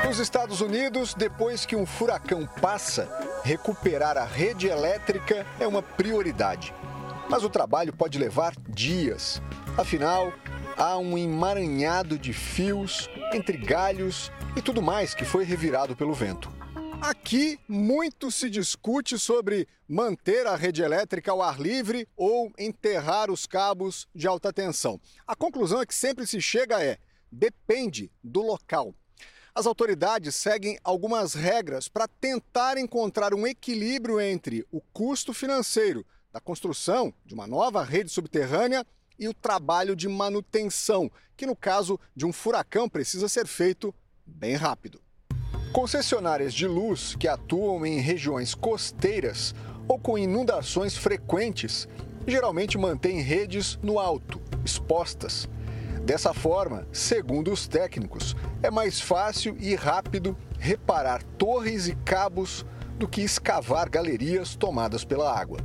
Nos 0.06 0.18
Estados 0.18 0.60
Unidos, 0.62 1.12
depois 1.12 1.66
que 1.66 1.76
um 1.76 1.84
furacão 1.84 2.48
passa, 2.62 3.06
recuperar 3.46 4.18
a 4.18 4.24
rede 4.24 4.66
elétrica 4.66 5.46
é 5.60 5.66
uma 5.68 5.80
prioridade. 5.80 6.74
Mas 7.30 7.44
o 7.44 7.48
trabalho 7.48 7.92
pode 7.92 8.18
levar 8.18 8.52
dias. 8.68 9.40
Afinal, 9.78 10.32
há 10.76 10.98
um 10.98 11.16
emaranhado 11.16 12.18
de 12.18 12.32
fios 12.32 13.08
entre 13.32 13.56
galhos 13.56 14.32
e 14.56 14.60
tudo 14.60 14.82
mais 14.82 15.14
que 15.14 15.24
foi 15.24 15.44
revirado 15.44 15.94
pelo 15.94 16.12
vento. 16.12 16.50
Aqui, 17.00 17.56
muito 17.68 18.32
se 18.32 18.50
discute 18.50 19.16
sobre 19.16 19.68
manter 19.88 20.44
a 20.44 20.56
rede 20.56 20.82
elétrica 20.82 21.30
ao 21.30 21.40
ar 21.40 21.60
livre 21.60 22.08
ou 22.16 22.50
enterrar 22.58 23.30
os 23.30 23.46
cabos 23.46 24.08
de 24.12 24.26
alta 24.26 24.52
tensão. 24.52 25.00
A 25.24 25.36
conclusão 25.36 25.80
é 25.80 25.86
que 25.86 25.94
sempre 25.94 26.26
se 26.26 26.40
chega 26.40 26.82
é: 26.82 26.98
depende 27.30 28.10
do 28.24 28.42
local. 28.42 28.92
As 29.56 29.64
autoridades 29.64 30.36
seguem 30.36 30.78
algumas 30.84 31.32
regras 31.32 31.88
para 31.88 32.06
tentar 32.06 32.76
encontrar 32.76 33.32
um 33.32 33.46
equilíbrio 33.46 34.20
entre 34.20 34.66
o 34.70 34.82
custo 34.92 35.32
financeiro 35.32 36.04
da 36.30 36.38
construção 36.38 37.10
de 37.24 37.32
uma 37.32 37.46
nova 37.46 37.82
rede 37.82 38.10
subterrânea 38.10 38.84
e 39.18 39.26
o 39.26 39.32
trabalho 39.32 39.96
de 39.96 40.08
manutenção, 40.08 41.10
que 41.34 41.46
no 41.46 41.56
caso 41.56 41.98
de 42.14 42.26
um 42.26 42.34
furacão 42.34 42.86
precisa 42.86 43.30
ser 43.30 43.46
feito 43.46 43.94
bem 44.26 44.56
rápido. 44.56 45.00
Concessionárias 45.72 46.52
de 46.52 46.66
luz 46.66 47.16
que 47.16 47.26
atuam 47.26 47.86
em 47.86 47.98
regiões 47.98 48.54
costeiras 48.54 49.54
ou 49.88 49.98
com 49.98 50.18
inundações 50.18 50.98
frequentes 50.98 51.88
geralmente 52.26 52.76
mantêm 52.76 53.22
redes 53.22 53.78
no 53.82 53.98
alto, 53.98 54.38
expostas. 54.62 55.48
Dessa 56.06 56.32
forma, 56.32 56.86
segundo 56.92 57.50
os 57.50 57.66
técnicos, 57.66 58.36
é 58.62 58.70
mais 58.70 59.00
fácil 59.00 59.56
e 59.58 59.74
rápido 59.74 60.36
reparar 60.56 61.20
torres 61.36 61.88
e 61.88 61.96
cabos 61.96 62.64
do 62.96 63.08
que 63.08 63.22
escavar 63.22 63.90
galerias 63.90 64.54
tomadas 64.54 65.04
pela 65.04 65.36
água. 65.36 65.58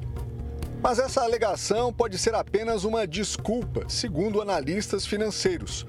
Mas 0.82 0.98
essa 0.98 1.22
alegação 1.22 1.94
pode 1.94 2.18
ser 2.18 2.34
apenas 2.34 2.84
uma 2.84 3.06
desculpa, 3.06 3.86
segundo 3.88 4.42
analistas 4.42 5.06
financeiros. 5.06 5.86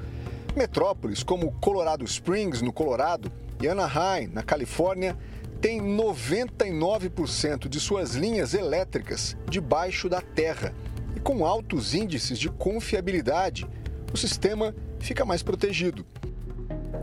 Metrópoles 0.55 1.23
como 1.23 1.53
Colorado 1.53 2.05
Springs, 2.05 2.61
no 2.61 2.75
Colorado, 2.75 3.33
e 3.59 3.67
Anaheim, 3.67 4.27
na 4.27 4.43
Califórnia, 4.43 5.17
tem 5.63 5.81
99% 5.81 7.69
de 7.71 7.81
suas 7.81 8.15
linhas 8.15 8.53
elétricas 8.53 9.35
debaixo 9.49 10.11
da 10.11 10.21
terra. 10.21 10.75
E 11.17 11.21
com 11.21 11.47
altos 11.47 11.95
índices 11.95 12.39
de 12.39 12.51
confiabilidade, 12.51 13.67
o 14.13 14.17
sistema 14.17 14.75
fica 15.01 15.25
mais 15.25 15.43
protegido. 15.43 16.05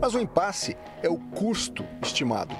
Mas 0.00 0.14
o 0.14 0.20
impasse 0.20 0.76
é 1.02 1.08
o 1.08 1.18
custo 1.18 1.84
estimado. 2.02 2.54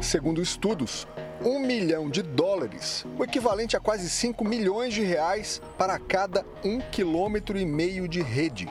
Segundo 0.00 0.40
estudos, 0.40 1.06
um 1.44 1.58
milhão 1.58 2.08
de 2.08 2.22
dólares, 2.22 3.04
o 3.18 3.24
equivalente 3.24 3.76
a 3.76 3.80
quase 3.80 4.08
5 4.08 4.44
milhões 4.44 4.94
de 4.94 5.02
reais 5.02 5.60
para 5.76 5.98
cada 5.98 6.44
um 6.64 6.80
quilômetro 6.80 7.58
e 7.58 7.66
meio 7.66 8.06
de 8.08 8.22
rede. 8.22 8.68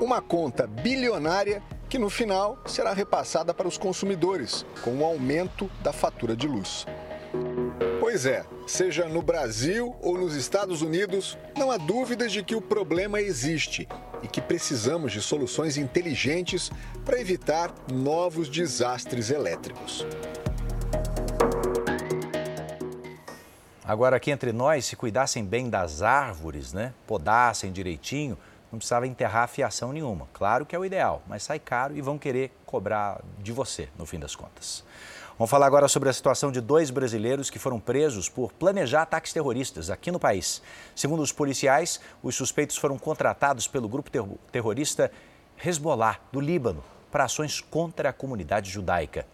Uma 0.00 0.20
conta 0.20 0.66
bilionária 0.66 1.62
que 1.88 1.98
no 1.98 2.10
final 2.10 2.58
será 2.66 2.92
repassada 2.92 3.54
para 3.54 3.66
os 3.66 3.78
consumidores, 3.78 4.64
com 4.82 4.98
o 4.98 5.04
aumento 5.04 5.68
da 5.82 5.92
fatura 5.92 6.36
de 6.36 6.46
luz. 6.46 6.86
Pois 7.98 8.26
é, 8.26 8.44
seja 8.66 9.08
no 9.08 9.22
Brasil 9.22 9.96
ou 10.00 10.18
nos 10.18 10.34
Estados 10.36 10.82
Unidos, 10.82 11.38
não 11.56 11.70
há 11.70 11.76
dúvidas 11.76 12.30
de 12.30 12.44
que 12.44 12.54
o 12.54 12.60
problema 12.60 13.20
existe 13.20 13.88
e 14.22 14.28
que 14.28 14.40
precisamos 14.40 15.12
de 15.12 15.20
soluções 15.20 15.76
inteligentes 15.76 16.70
para 17.04 17.20
evitar 17.20 17.74
novos 17.92 18.48
desastres 18.48 19.30
elétricos. 19.30 20.06
Agora, 23.84 24.16
aqui 24.16 24.30
entre 24.30 24.52
nós, 24.52 24.84
se 24.84 24.94
cuidassem 24.94 25.44
bem 25.44 25.68
das 25.68 26.00
árvores, 26.00 26.72
né? 26.72 26.92
Podassem 27.06 27.72
direitinho, 27.72 28.38
não 28.70 28.78
precisava 28.78 29.06
enterrar 29.06 29.48
fiação 29.48 29.92
nenhuma. 29.92 30.28
Claro 30.32 30.64
que 30.64 30.76
é 30.76 30.78
o 30.78 30.84
ideal, 30.84 31.22
mas 31.26 31.42
sai 31.42 31.58
caro 31.58 31.96
e 31.96 32.00
vão 32.00 32.16
querer 32.16 32.52
cobrar 32.64 33.20
de 33.38 33.50
você, 33.50 33.88
no 33.98 34.06
fim 34.06 34.18
das 34.18 34.36
contas. 34.36 34.84
Vamos 35.40 35.50
falar 35.50 35.68
agora 35.68 35.88
sobre 35.88 36.10
a 36.10 36.12
situação 36.12 36.52
de 36.52 36.60
dois 36.60 36.90
brasileiros 36.90 37.48
que 37.48 37.58
foram 37.58 37.80
presos 37.80 38.28
por 38.28 38.52
planejar 38.52 39.00
ataques 39.00 39.32
terroristas 39.32 39.88
aqui 39.88 40.10
no 40.10 40.20
país. 40.20 40.60
Segundo 40.94 41.22
os 41.22 41.32
policiais, 41.32 41.98
os 42.22 42.34
suspeitos 42.34 42.76
foram 42.76 42.98
contratados 42.98 43.66
pelo 43.66 43.88
grupo 43.88 44.10
terrorista 44.52 45.10
Hezbollah, 45.64 46.20
do 46.30 46.40
Líbano, 46.40 46.84
para 47.10 47.24
ações 47.24 47.58
contra 47.58 48.10
a 48.10 48.12
comunidade 48.12 48.70
judaica. 48.70 49.26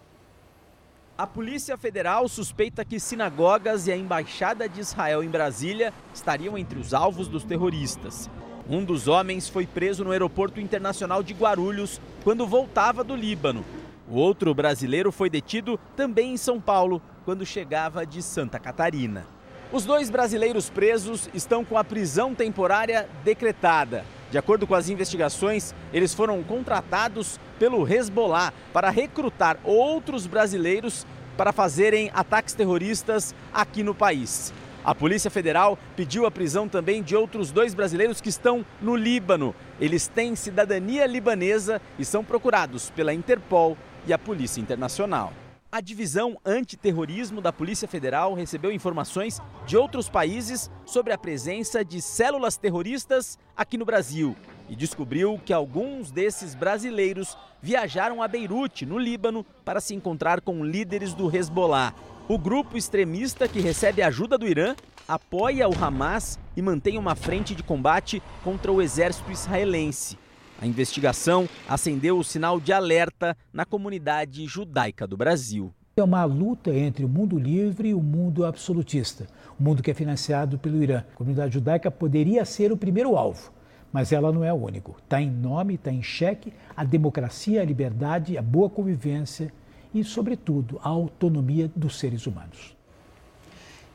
A 1.19 1.27
Polícia 1.27 1.77
Federal 1.77 2.29
suspeita 2.29 2.85
que 2.85 3.01
sinagogas 3.01 3.89
e 3.89 3.93
a 3.93 3.97
Embaixada 3.97 4.69
de 4.69 4.79
Israel 4.79 5.25
em 5.25 5.29
Brasília 5.29 5.93
estariam 6.15 6.57
entre 6.57 6.79
os 6.79 6.95
alvos 6.95 7.27
dos 7.27 7.43
terroristas. 7.43 8.31
Um 8.71 8.85
dos 8.85 9.09
homens 9.09 9.49
foi 9.49 9.67
preso 9.67 10.05
no 10.05 10.13
Aeroporto 10.13 10.61
Internacional 10.61 11.25
de 11.25 11.35
Guarulhos 11.35 12.01
quando 12.23 12.47
voltava 12.47 13.03
do 13.03 13.17
Líbano. 13.17 13.65
O 14.09 14.19
outro 14.19 14.55
brasileiro 14.55 15.11
foi 15.11 15.29
detido 15.29 15.81
também 15.97 16.35
em 16.35 16.37
São 16.37 16.61
Paulo, 16.61 17.03
quando 17.25 17.45
chegava 17.45 18.07
de 18.07 18.23
Santa 18.23 18.57
Catarina. 18.59 19.27
Os 19.73 19.85
dois 19.85 20.09
brasileiros 20.09 20.71
presos 20.71 21.29
estão 21.35 21.65
com 21.65 21.77
a 21.77 21.83
prisão 21.83 22.33
temporária 22.33 23.09
decretada. 23.25 24.05
De 24.31 24.39
acordo 24.39 24.65
com 24.65 24.77
as 24.77 24.89
investigações, 24.89 25.75
eles 25.93 26.15
foram 26.15 26.41
contratados 26.45 27.41
pelo 27.59 27.87
Hezbollah 27.87 28.53
para 28.73 28.91
recrutar 28.91 29.59
outros 29.65 30.25
brasileiros 30.27 31.05
para 31.37 31.53
fazerem 31.53 32.11
ataques 32.15 32.55
terroristas 32.55 33.35
aqui 33.53 33.83
no 33.83 33.95
país. 33.95 34.53
A 34.87 34.95
Polícia 34.95 35.29
Federal 35.29 35.77
pediu 35.97 36.27
a 36.27 36.31
prisão 36.31 36.69
também 36.69 37.03
de 37.03 37.17
outros 37.17 37.51
dois 37.51 37.75
brasileiros 37.75 38.21
que 38.21 38.29
estão 38.29 38.65
no 38.81 38.95
Líbano. 38.95 39.53
Eles 39.81 40.07
têm 40.07 40.37
cidadania 40.37 41.05
libanesa 41.07 41.83
e 41.99 42.05
são 42.05 42.23
procurados 42.23 42.89
pela 42.91 43.13
Interpol 43.13 43.77
e 44.07 44.13
a 44.13 44.19
Polícia 44.19 44.61
Internacional. 44.61 45.33
A 45.73 45.81
divisão 45.81 46.39
antiterrorismo 46.47 47.41
da 47.41 47.53
Polícia 47.53 47.89
Federal 47.89 48.33
recebeu 48.35 48.71
informações 48.71 49.43
de 49.67 49.77
outros 49.77 50.09
países 50.09 50.71
sobre 50.85 51.13
a 51.13 51.19
presença 51.19 51.85
de 51.85 52.01
células 52.01 52.57
terroristas 52.57 53.37
aqui 53.57 53.77
no 53.77 53.85
Brasil 53.85 54.37
e 54.69 54.77
descobriu 54.77 55.41
que 55.45 55.53
alguns 55.53 56.13
desses 56.13 56.55
brasileiros 56.55 57.37
viajaram 57.61 58.23
a 58.23 58.29
Beirute, 58.29 58.87
no 58.87 59.01
Líbano, 59.01 59.45
para 59.65 59.81
se 59.81 59.97
encontrar 59.97 60.41
com 60.41 60.65
líderes 60.65 61.13
do 61.13 61.35
Hezbollah. 61.37 61.93
O 62.29 62.37
grupo 62.37 62.77
extremista 62.77 63.47
que 63.47 63.61
recebe 63.61 64.03
ajuda 64.03 64.37
do 64.37 64.49
Irã 64.49 64.75
apoia 65.07 65.69
o 65.69 65.73
Hamas 65.73 66.41
e 66.57 66.61
mantém 66.61 66.99
uma 66.99 67.15
frente 67.15 67.55
de 67.55 67.63
combate 67.63 68.21
contra 68.43 68.73
o 68.73 68.83
exército 68.83 69.31
israelense. 69.31 70.19
A 70.61 70.67
investigação 70.67 71.49
acendeu 71.69 72.19
o 72.19 72.25
sinal 72.25 72.59
de 72.59 72.73
alerta 72.73 73.37
na 73.53 73.65
comunidade 73.65 74.45
judaica 74.45 75.07
do 75.07 75.17
Brasil. 75.17 75.73
É 75.97 76.03
uma 76.03 76.25
luta 76.25 76.75
entre 76.77 77.05
o 77.05 77.09
mundo 77.09 77.39
livre 77.39 77.91
e 77.91 77.95
o 77.95 78.03
mundo 78.03 78.45
absolutista, 78.45 79.29
o 79.57 79.63
mundo 79.63 79.81
que 79.81 79.93
é 79.93 79.95
financiado 79.95 80.59
pelo 80.59 80.83
Irã. 80.83 81.05
A 81.13 81.17
comunidade 81.17 81.55
judaica 81.55 81.93
poderia 81.93 82.45
ser 82.45 82.73
o 82.73 82.77
primeiro 82.77 83.17
alvo, 83.17 83.53
mas 83.93 84.11
ela 84.11 84.33
não 84.33 84.43
é 84.43 84.53
o 84.53 84.57
único. 84.57 84.97
Está 85.01 85.23
em 85.23 85.31
nome, 85.31 85.75
está 85.75 85.93
em 85.93 86.03
xeque 86.03 86.53
a 86.77 86.83
democracia, 86.83 87.63
a 87.63 87.65
liberdade, 87.65 88.37
a 88.37 88.43
boa 88.43 88.69
convivência 88.69 89.53
e, 89.95 90.05
sobretudo, 90.05 90.81
a 90.83 90.89
autonomia 90.89 91.71
dos 91.75 91.99
seres 91.99 92.27
humanos. 92.27 92.77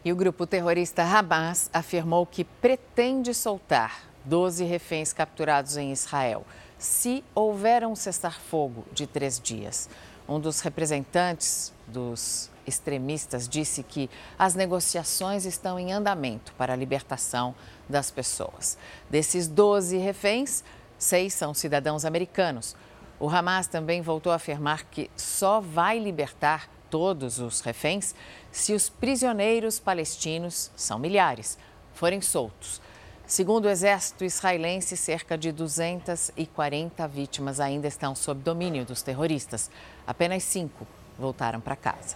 E 0.03 0.11
o 0.11 0.15
grupo 0.15 0.47
terrorista 0.47 1.03
Hamas 1.03 1.69
afirmou 1.71 2.25
que 2.25 2.43
pretende 2.43 3.33
soltar 3.33 4.03
12 4.25 4.63
reféns 4.63 5.13
capturados 5.13 5.77
em 5.77 5.91
Israel, 5.91 6.45
se 6.77 7.23
houver 7.35 7.85
um 7.85 7.95
cessar-fogo 7.95 8.85
de 8.91 9.05
três 9.05 9.39
dias. 9.39 9.89
Um 10.27 10.39
dos 10.39 10.61
representantes 10.61 11.71
dos 11.87 12.49
extremistas 12.65 13.47
disse 13.47 13.83
que 13.83 14.09
as 14.37 14.55
negociações 14.55 15.45
estão 15.45 15.79
em 15.79 15.91
andamento 15.91 16.53
para 16.53 16.73
a 16.73 16.75
libertação 16.75 17.53
das 17.89 18.09
pessoas. 18.09 18.77
Desses 19.09 19.47
12 19.47 19.97
reféns, 19.97 20.63
seis 20.97 21.33
são 21.33 21.53
cidadãos 21.53 22.05
americanos. 22.05 22.75
O 23.21 23.29
Hamas 23.29 23.67
também 23.67 24.01
voltou 24.01 24.31
a 24.31 24.37
afirmar 24.37 24.83
que 24.85 25.11
só 25.15 25.61
vai 25.61 25.99
libertar 25.99 26.67
todos 26.89 27.37
os 27.37 27.61
reféns 27.61 28.15
se 28.51 28.73
os 28.73 28.89
prisioneiros 28.89 29.79
palestinos, 29.79 30.71
são 30.75 30.97
milhares, 30.97 31.55
forem 31.93 32.19
soltos. 32.19 32.81
Segundo 33.27 33.65
o 33.65 33.69
exército 33.69 34.25
israelense, 34.25 34.97
cerca 34.97 35.37
de 35.37 35.51
240 35.51 37.07
vítimas 37.07 37.59
ainda 37.59 37.87
estão 37.87 38.15
sob 38.15 38.41
domínio 38.41 38.85
dos 38.85 39.03
terroristas. 39.03 39.69
Apenas 40.07 40.41
cinco 40.41 40.87
voltaram 41.15 41.61
para 41.61 41.75
casa. 41.75 42.15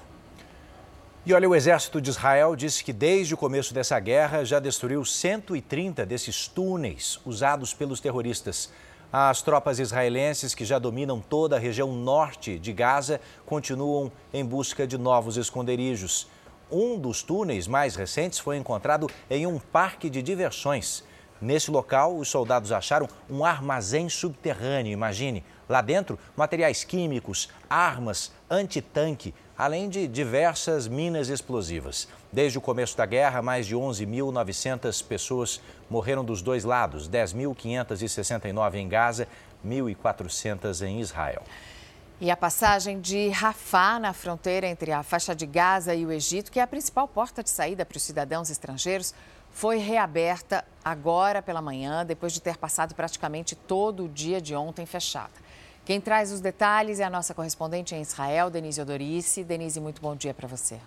E 1.24 1.36
olha, 1.36 1.48
o 1.48 1.54
exército 1.54 2.02
de 2.02 2.10
Israel 2.10 2.56
disse 2.56 2.84
que 2.84 2.91
desde 2.91 3.36
o 3.36 3.38
começo 3.38 3.76
dessa 3.76 4.00
guerra 4.00 4.44
já 4.44 4.60
destruiu 4.60 5.06
130 5.06 6.04
desses 6.04 6.48
túneis 6.48 7.20
usados 7.24 7.76
pelos 7.76 8.00
terroristas. 8.00 8.72
As 9.12 9.41
tropas 9.41 9.80
israelenses, 9.80 10.54
que 10.54 10.65
já 10.65 10.78
dominam 10.78 11.22
toda 11.22 11.56
a 11.56 11.60
região 11.60 11.94
norte 11.94 12.60
de 12.60 12.74
Gaza, 12.74 13.22
continuam 13.46 14.12
em 14.34 14.44
busca 14.44 14.86
de 14.86 14.98
novos 14.98 15.38
esconderijos. 15.38 16.28
Um 16.72 16.98
dos 16.98 17.24
túneis 17.24 17.68
mais 17.68 17.96
recentes 17.96 18.39
foi 18.39 18.58
encontrado 18.58 19.10
em 19.30 19.46
um 19.46 19.60
parque 19.60 20.10
de 20.10 20.22
diversões. 20.22 21.04
Nesse 21.39 21.70
local, 21.70 22.18
os 22.18 22.28
soldados 22.28 22.72
acharam 22.72 23.08
um 23.30 23.46
armazém 23.46 24.10
subterrâneo, 24.10 24.91
imagine. 24.91 25.44
Lá 25.68 25.82
dentro, 25.82 26.18
materiais 26.36 26.84
químicos, 26.84 27.50
armas, 27.70 28.32
antitanque, 28.50 29.34
além 29.58 29.89
de 29.89 30.08
diversas 30.08 30.88
minas 30.88 31.30
explosivas. 31.30 32.08
Desde 32.32 32.58
o 32.58 32.62
começo 32.62 32.98
da 32.98 33.06
guerra, 33.06 33.41
mais 33.41 33.65
de 33.65 33.76
11.900 33.76 35.04
pessoas 35.06 35.62
morreram 35.89 36.26
dos 36.26 36.41
dois 36.41 36.63
lados, 36.63 37.10
10.569 37.10 38.76
em 38.76 38.89
Gaza, 38.89 39.28
1.400 39.65 40.86
em 40.86 41.00
Israel. 41.00 41.44
E 42.20 42.32
a 42.32 42.38
passagem 42.38 43.02
de 43.02 43.28
Rafah, 43.30 44.00
na 44.00 44.13
fronteira 44.13 44.68
entre 44.68 44.91
a 44.91 45.04
faixa 45.04 45.36
de 45.36 45.46
Gaza 45.46 45.94
e 45.94 46.06
o 46.06 46.12
Egito, 46.12 46.50
que 46.50 46.60
é 46.60 46.63
a 46.63 46.68
principal 46.68 47.08
porta 47.08 47.44
de 47.44 47.50
saída 47.50 47.86
para 47.86 47.98
os 47.98 48.04
cidadãos 48.04 48.50
estrangeiros, 48.50 49.13
foi 49.52 49.78
reaberta 49.78 50.65
agora 50.84 51.41
pela 51.41 51.62
manhã, 51.62 52.06
depois 52.06 52.34
de 52.34 52.41
ter 52.41 52.58
passado 52.58 52.94
praticamente 52.94 53.56
todo 53.56 54.06
o 54.06 54.10
dia 54.10 54.41
de 54.41 54.56
ontem 54.56 54.86
fechada. 54.86 55.45
Quem 55.86 56.02
traz 56.02 56.32
os 56.32 56.41
detalhes 56.41 57.00
é 57.00 57.04
a 57.04 57.12
nossa 57.12 57.32
correspondente 57.36 57.93
em 57.93 58.02
Israel, 58.02 58.50
Denise 58.50 58.82
Odorice. 58.82 59.43
Denise, 59.43 59.80
muito 59.80 60.02
bom 60.02 60.15
dia 60.15 60.34
para 60.34 60.48
você. 60.48 60.80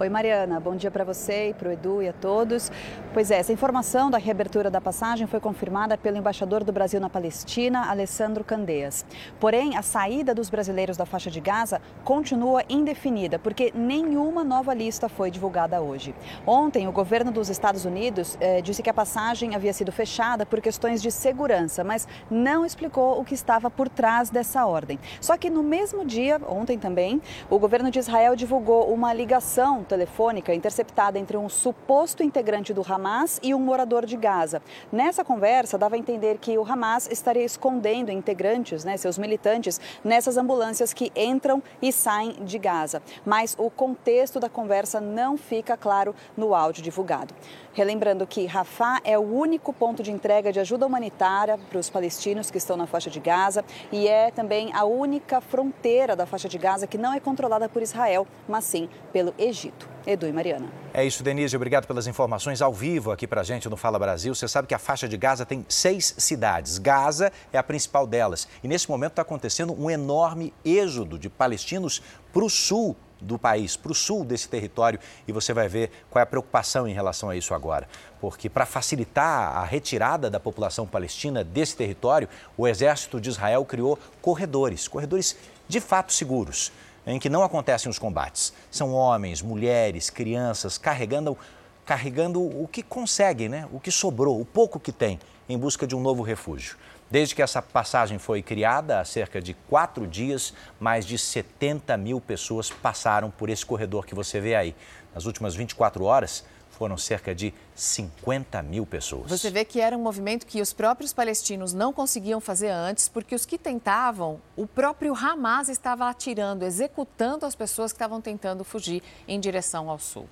Oi, 0.00 0.08
Mariana. 0.08 0.58
Bom 0.58 0.74
dia 0.74 0.90
para 0.90 1.04
você 1.04 1.50
e 1.50 1.54
para 1.54 1.68
o 1.68 1.72
Edu 1.72 2.02
e 2.02 2.08
a 2.08 2.14
todos. 2.14 2.72
Pois 3.12 3.30
é, 3.30 3.36
essa 3.36 3.52
informação 3.52 4.10
da 4.10 4.16
reabertura 4.16 4.70
da 4.70 4.80
passagem 4.80 5.26
foi 5.26 5.38
confirmada 5.38 5.98
pelo 5.98 6.16
embaixador 6.16 6.64
do 6.64 6.72
Brasil 6.72 6.98
na 6.98 7.10
Palestina, 7.10 7.90
Alessandro 7.90 8.42
Candeias. 8.42 9.04
Porém, 9.38 9.76
a 9.76 9.82
saída 9.82 10.34
dos 10.34 10.48
brasileiros 10.48 10.96
da 10.96 11.04
faixa 11.04 11.30
de 11.30 11.40
Gaza 11.40 11.80
continua 12.04 12.64
indefinida, 12.70 13.38
porque 13.38 13.70
nenhuma 13.74 14.42
nova 14.42 14.72
lista 14.72 15.10
foi 15.10 15.30
divulgada 15.30 15.82
hoje. 15.82 16.14
Ontem, 16.46 16.88
o 16.88 16.92
governo 16.92 17.30
dos 17.30 17.50
Estados 17.50 17.84
Unidos 17.84 18.38
eh, 18.40 18.62
disse 18.62 18.82
que 18.82 18.90
a 18.90 18.94
passagem 18.94 19.54
havia 19.54 19.74
sido 19.74 19.92
fechada 19.92 20.46
por 20.46 20.62
questões 20.62 21.02
de 21.02 21.10
segurança, 21.10 21.84
mas 21.84 22.08
não 22.30 22.64
explicou 22.64 23.20
o 23.20 23.24
que 23.26 23.34
estava 23.34 23.70
por 23.70 23.90
trás 23.90 24.30
dessa 24.30 24.64
ordem. 24.64 24.98
Só 25.20 25.36
que 25.36 25.50
no 25.50 25.62
mesmo 25.62 26.02
dia, 26.02 26.40
ontem 26.48 26.78
também, 26.78 27.20
o 27.50 27.58
governo 27.58 27.90
de 27.90 27.98
Israel 27.98 28.34
divulgou 28.34 28.90
uma 28.90 29.12
ligação 29.12 29.82
telefônica 29.92 30.54
interceptada 30.54 31.18
entre 31.18 31.36
um 31.36 31.50
suposto 31.50 32.22
integrante 32.22 32.72
do 32.72 32.80
Hamas 32.80 33.38
e 33.42 33.52
um 33.52 33.60
morador 33.60 34.06
de 34.06 34.16
Gaza. 34.16 34.62
Nessa 34.90 35.22
conversa, 35.22 35.76
dava 35.76 35.96
a 35.96 35.98
entender 35.98 36.38
que 36.38 36.56
o 36.56 36.64
Hamas 36.64 37.06
estaria 37.10 37.44
escondendo 37.44 38.10
integrantes, 38.10 38.84
né, 38.84 38.96
seus 38.96 39.18
militantes, 39.18 39.78
nessas 40.02 40.38
ambulâncias 40.38 40.94
que 40.94 41.12
entram 41.14 41.62
e 41.82 41.92
saem 41.92 42.42
de 42.42 42.58
Gaza. 42.58 43.02
Mas 43.22 43.54
o 43.58 43.68
contexto 43.68 44.40
da 44.40 44.48
conversa 44.48 44.98
não 44.98 45.36
fica 45.36 45.76
claro 45.76 46.14
no 46.34 46.54
áudio 46.54 46.82
divulgado. 46.82 47.34
Relembrando 47.74 48.26
que 48.26 48.44
Rafah 48.44 49.00
é 49.02 49.18
o 49.18 49.22
único 49.22 49.72
ponto 49.72 50.02
de 50.02 50.12
entrega 50.12 50.52
de 50.52 50.60
ajuda 50.60 50.86
humanitária 50.86 51.56
para 51.56 51.78
os 51.78 51.88
palestinos 51.88 52.50
que 52.50 52.58
estão 52.58 52.76
na 52.76 52.86
faixa 52.86 53.08
de 53.08 53.18
Gaza 53.18 53.64
e 53.90 54.06
é 54.06 54.30
também 54.30 54.70
a 54.74 54.84
única 54.84 55.40
fronteira 55.40 56.14
da 56.14 56.26
faixa 56.26 56.50
de 56.50 56.58
Gaza 56.58 56.86
que 56.86 56.98
não 56.98 57.14
é 57.14 57.18
controlada 57.18 57.70
por 57.70 57.80
Israel, 57.80 58.26
mas 58.46 58.64
sim 58.64 58.90
pelo 59.10 59.34
Egito. 59.38 59.88
Edu 60.06 60.26
e 60.26 60.32
Mariana. 60.32 60.66
É 60.92 61.02
isso, 61.02 61.22
Denise. 61.22 61.56
Obrigado 61.56 61.86
pelas 61.86 62.06
informações 62.06 62.60
ao 62.60 62.74
vivo 62.74 63.10
aqui 63.10 63.26
para 63.26 63.40
a 63.40 63.44
gente 63.44 63.68
no 63.70 63.76
Fala 63.76 63.98
Brasil. 63.98 64.34
Você 64.34 64.48
sabe 64.48 64.68
que 64.68 64.74
a 64.74 64.78
faixa 64.78 65.08
de 65.08 65.16
Gaza 65.16 65.46
tem 65.46 65.64
seis 65.68 66.14
cidades. 66.18 66.76
Gaza 66.76 67.32
é 67.52 67.56
a 67.56 67.62
principal 67.62 68.06
delas. 68.06 68.46
E 68.62 68.68
nesse 68.68 68.90
momento 68.90 69.12
está 69.12 69.22
acontecendo 69.22 69.72
um 69.72 69.88
enorme 69.88 70.52
êxodo 70.62 71.18
de 71.18 71.30
palestinos 71.30 72.02
para 72.32 72.44
o 72.44 72.50
sul 72.50 72.96
do 73.22 73.38
país, 73.38 73.76
para 73.76 73.92
o 73.92 73.94
sul 73.94 74.24
desse 74.24 74.48
território, 74.48 74.98
e 75.26 75.32
você 75.32 75.52
vai 75.52 75.68
ver 75.68 75.90
qual 76.10 76.20
é 76.20 76.22
a 76.24 76.26
preocupação 76.26 76.86
em 76.86 76.92
relação 76.92 77.30
a 77.30 77.36
isso 77.36 77.54
agora. 77.54 77.88
Porque 78.20 78.50
para 78.50 78.66
facilitar 78.66 79.56
a 79.56 79.64
retirada 79.64 80.28
da 80.28 80.40
população 80.40 80.86
palestina 80.86 81.42
desse 81.42 81.76
território, 81.76 82.28
o 82.56 82.66
exército 82.66 83.20
de 83.20 83.30
Israel 83.30 83.64
criou 83.64 83.98
corredores, 84.20 84.88
corredores 84.88 85.36
de 85.68 85.80
fato 85.80 86.12
seguros, 86.12 86.72
em 87.06 87.18
que 87.18 87.28
não 87.28 87.42
acontecem 87.42 87.90
os 87.90 87.98
combates. 87.98 88.52
São 88.70 88.92
homens, 88.92 89.40
mulheres, 89.42 90.10
crianças 90.10 90.78
carregando, 90.78 91.36
carregando 91.84 92.40
o 92.40 92.68
que 92.70 92.82
conseguem, 92.82 93.48
né? 93.48 93.68
o 93.72 93.80
que 93.80 93.90
sobrou, 93.90 94.40
o 94.40 94.44
pouco 94.44 94.78
que 94.78 94.92
tem, 94.92 95.18
em 95.48 95.58
busca 95.58 95.86
de 95.86 95.94
um 95.94 96.00
novo 96.00 96.22
refúgio. 96.22 96.76
Desde 97.12 97.34
que 97.34 97.42
essa 97.42 97.60
passagem 97.60 98.18
foi 98.18 98.40
criada, 98.40 98.98
há 98.98 99.04
cerca 99.04 99.38
de 99.38 99.52
quatro 99.52 100.06
dias, 100.06 100.54
mais 100.80 101.04
de 101.04 101.18
70 101.18 101.94
mil 101.98 102.18
pessoas 102.22 102.70
passaram 102.70 103.30
por 103.30 103.50
esse 103.50 103.66
corredor 103.66 104.06
que 104.06 104.14
você 104.14 104.40
vê 104.40 104.54
aí. 104.54 104.74
Nas 105.14 105.26
últimas 105.26 105.54
24 105.54 106.04
horas, 106.04 106.42
foram 106.70 106.96
cerca 106.96 107.34
de 107.34 107.52
50 107.74 108.62
mil 108.62 108.86
pessoas. 108.86 109.30
Você 109.30 109.50
vê 109.50 109.62
que 109.62 109.78
era 109.78 109.94
um 109.94 110.00
movimento 110.00 110.46
que 110.46 110.62
os 110.62 110.72
próprios 110.72 111.12
palestinos 111.12 111.74
não 111.74 111.92
conseguiam 111.92 112.40
fazer 112.40 112.70
antes, 112.70 113.10
porque 113.10 113.34
os 113.34 113.44
que 113.44 113.58
tentavam, 113.58 114.40
o 114.56 114.66
próprio 114.66 115.14
Hamas 115.14 115.68
estava 115.68 116.08
atirando, 116.08 116.64
executando 116.64 117.44
as 117.44 117.54
pessoas 117.54 117.92
que 117.92 117.96
estavam 117.96 118.22
tentando 118.22 118.64
fugir 118.64 119.02
em 119.28 119.38
direção 119.38 119.90
ao 119.90 119.98
sul. 119.98 120.26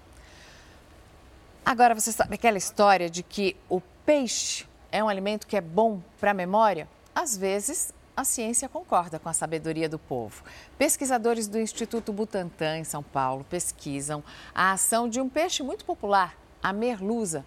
Agora, 1.63 1.95
você 1.95 2.11
sabe 2.11 2.37
aquela 2.37 2.57
história 2.57 3.11
de 3.11 3.23
que 3.23 3.55
o 3.69 3.83
peixe 4.07 4.70
é 4.93 5.03
um 5.03 5.09
alimento 5.09 5.47
que 5.47 5.57
é 5.57 5.61
bom 5.61 6.01
para 6.19 6.33
a 6.33 6.35
memória? 6.35 6.89
Às 7.15 7.37
vezes, 7.37 7.93
a 8.17 8.25
ciência 8.25 8.69
concorda 8.69 9.19
com 9.19 9.29
a 9.29 9.33
sabedoria 9.33 9.89
do 9.89 9.99
povo. 9.99 10.43
Pesquisadores 10.77 11.49
do 11.49 11.59
Instituto 11.59 12.13
Butantan, 12.13 12.79
em 12.79 12.85
São 12.85 13.03
Paulo, 13.03 13.45
pesquisam 13.49 14.23
a 14.55 14.73
ação 14.73 15.09
de 15.09 15.21
um 15.21 15.29
peixe 15.29 15.63
muito 15.63 15.85
popular, 15.85 16.37
a 16.63 16.73
merluza, 16.73 17.45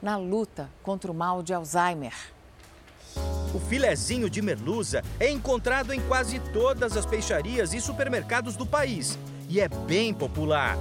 na 0.00 0.16
luta 0.16 0.70
contra 0.82 1.10
o 1.10 1.14
mal 1.14 1.42
de 1.42 1.54
Alzheimer. 1.54 2.14
O 3.54 3.60
filezinho 3.60 4.30
de 4.30 4.40
merluza 4.40 5.02
é 5.20 5.30
encontrado 5.30 5.92
em 5.92 6.00
quase 6.08 6.40
todas 6.52 6.96
as 6.96 7.04
peixarias 7.04 7.74
e 7.74 7.80
supermercados 7.80 8.56
do 8.56 8.64
país 8.64 9.18
e 9.48 9.60
é 9.60 9.68
bem 9.68 10.14
popular. 10.14 10.76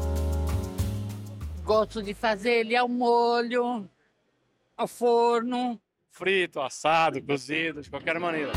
Gosto 1.66 2.02
de 2.02 2.14
fazer 2.14 2.62
ele 2.62 2.76
ao 2.76 2.88
molho, 2.88 3.90
ao 4.78 4.88
forno, 4.88 5.80
frito, 6.12 6.60
assado, 6.60 7.22
cozido, 7.22 7.82
de 7.82 7.90
qualquer 7.90 8.20
maneira. 8.20 8.52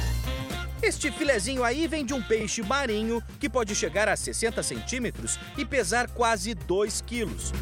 Este 0.83 1.11
filezinho 1.11 1.65
aí 1.65 1.87
vem 1.87 2.05
de 2.05 2.13
um 2.13 2.23
peixe 2.23 2.63
marinho 2.63 3.23
que 3.41 3.49
pode 3.49 3.75
chegar 3.75 4.09
a 4.09 4.17
60 4.17 4.63
centímetros 4.63 5.39
e 5.57 5.65
pesar 5.65 6.11
quase 6.11 6.55
2 6.55 7.01
quilos. 7.01 7.53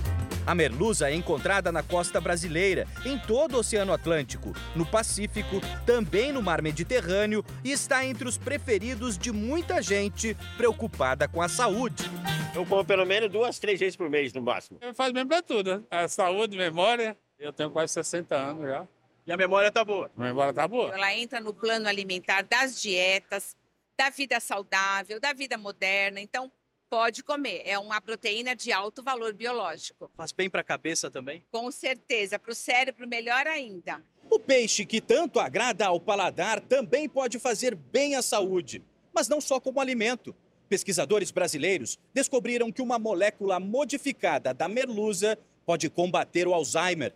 A 0.44 0.56
merluza 0.56 1.08
é 1.08 1.14
encontrada 1.14 1.70
na 1.70 1.84
costa 1.84 2.20
brasileira, 2.20 2.88
em 3.04 3.16
todo 3.16 3.54
o 3.54 3.58
Oceano 3.60 3.92
Atlântico, 3.92 4.52
no 4.74 4.84
Pacífico, 4.84 5.60
também 5.86 6.32
no 6.32 6.42
Mar 6.42 6.60
Mediterrâneo 6.60 7.44
e 7.62 7.70
está 7.70 8.04
entre 8.04 8.26
os 8.26 8.36
preferidos 8.36 9.16
de 9.16 9.30
muita 9.30 9.80
gente 9.80 10.36
preocupada 10.56 11.28
com 11.28 11.40
a 11.40 11.48
saúde. 11.48 12.10
Eu 12.52 12.66
como 12.66 12.84
pelo 12.84 13.06
menos 13.06 13.30
duas, 13.30 13.60
três 13.60 13.78
vezes 13.78 13.94
por 13.94 14.10
mês 14.10 14.32
no 14.32 14.42
máximo. 14.42 14.80
Faz 14.94 15.12
bem 15.12 15.24
para 15.24 15.42
tudo, 15.42 15.78
né? 15.78 15.84
A 15.88 16.08
saúde, 16.08 16.56
memória. 16.56 17.16
Eu 17.38 17.52
tenho 17.52 17.70
quase 17.70 17.92
60 17.92 18.34
anos 18.34 18.68
já. 18.68 18.86
E 19.26 19.32
a 19.32 19.36
memória 19.36 19.70
tá 19.70 19.84
boa. 19.84 20.10
A 20.16 20.20
memória 20.20 20.52
tá 20.52 20.66
boa. 20.66 20.92
Ela 20.92 21.14
entra 21.14 21.40
no 21.40 21.54
plano 21.54 21.88
alimentar 21.88 22.42
das 22.42 22.80
dietas, 22.80 23.56
da 23.96 24.10
vida 24.10 24.40
saudável, 24.40 25.20
da 25.20 25.32
vida 25.32 25.56
moderna. 25.56 26.20
Então, 26.20 26.50
pode 26.90 27.22
comer. 27.22 27.62
É 27.64 27.78
uma 27.78 28.00
proteína 28.00 28.54
de 28.54 28.72
alto 28.72 29.02
valor 29.02 29.32
biológico. 29.32 30.10
Faz 30.16 30.32
bem 30.32 30.50
para 30.50 30.60
a 30.60 30.64
cabeça 30.64 31.10
também? 31.10 31.44
Com 31.50 31.70
certeza. 31.70 32.38
Para 32.38 32.52
o 32.52 32.54
cérebro, 32.54 33.08
melhor 33.08 33.46
ainda. 33.46 34.04
O 34.28 34.38
peixe 34.38 34.84
que 34.84 35.00
tanto 35.00 35.38
agrada 35.38 35.86
ao 35.86 36.00
paladar 36.00 36.60
também 36.60 37.08
pode 37.08 37.38
fazer 37.38 37.74
bem 37.74 38.14
à 38.14 38.22
saúde, 38.22 38.82
mas 39.14 39.28
não 39.28 39.40
só 39.40 39.60
como 39.60 39.80
alimento. 39.80 40.34
Pesquisadores 40.68 41.30
brasileiros 41.30 41.98
descobriram 42.12 42.72
que 42.72 42.82
uma 42.82 42.98
molécula 42.98 43.60
modificada 43.60 44.52
da 44.52 44.68
merluza 44.68 45.38
pode 45.64 45.88
combater 45.88 46.48
o 46.48 46.54
Alzheimer. 46.54 47.14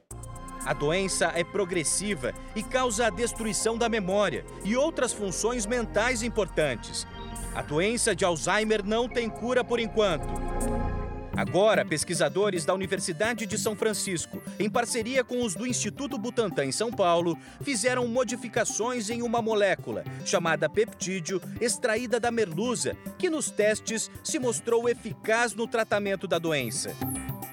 A 0.66 0.72
doença 0.72 1.31
é 1.37 1.44
progressiva 1.44 2.35
e 2.57 2.61
causa 2.61 3.07
a 3.07 3.11
destruição 3.11 3.79
da 3.79 3.88
memória 3.88 4.44
e 4.64 4.76
outras 4.76 5.12
funções 5.12 5.64
mentais 5.64 6.24
importantes. 6.24 7.07
A 7.55 7.62
doença 7.62 8.16
de 8.16 8.24
Alzheimer 8.24 8.85
não 8.85 9.09
tem 9.09 9.31
cura 9.31 9.62
por 9.62 9.79
enquanto. 9.79 10.26
Agora, 11.37 11.85
pesquisadores 11.85 12.64
da 12.64 12.74
Universidade 12.74 13.46
de 13.46 13.57
São 13.57 13.76
Francisco, 13.76 14.42
em 14.59 14.68
parceria 14.68 15.22
com 15.22 15.44
os 15.44 15.55
do 15.55 15.66
Instituto 15.66 16.18
Butantan 16.18 16.64
em 16.64 16.72
São 16.72 16.90
Paulo, 16.90 17.38
fizeram 17.61 18.09
modificações 18.09 19.09
em 19.09 19.22
uma 19.22 19.40
molécula 19.40 20.02
chamada 20.24 20.68
peptídeo, 20.68 21.40
extraída 21.61 22.18
da 22.18 22.33
merluza, 22.33 22.96
que 23.16 23.31
nos 23.31 23.50
testes 23.50 24.11
se 24.24 24.40
mostrou 24.40 24.88
eficaz 24.88 25.55
no 25.55 25.68
tratamento 25.68 26.26
da 26.26 26.38
doença. 26.38 26.96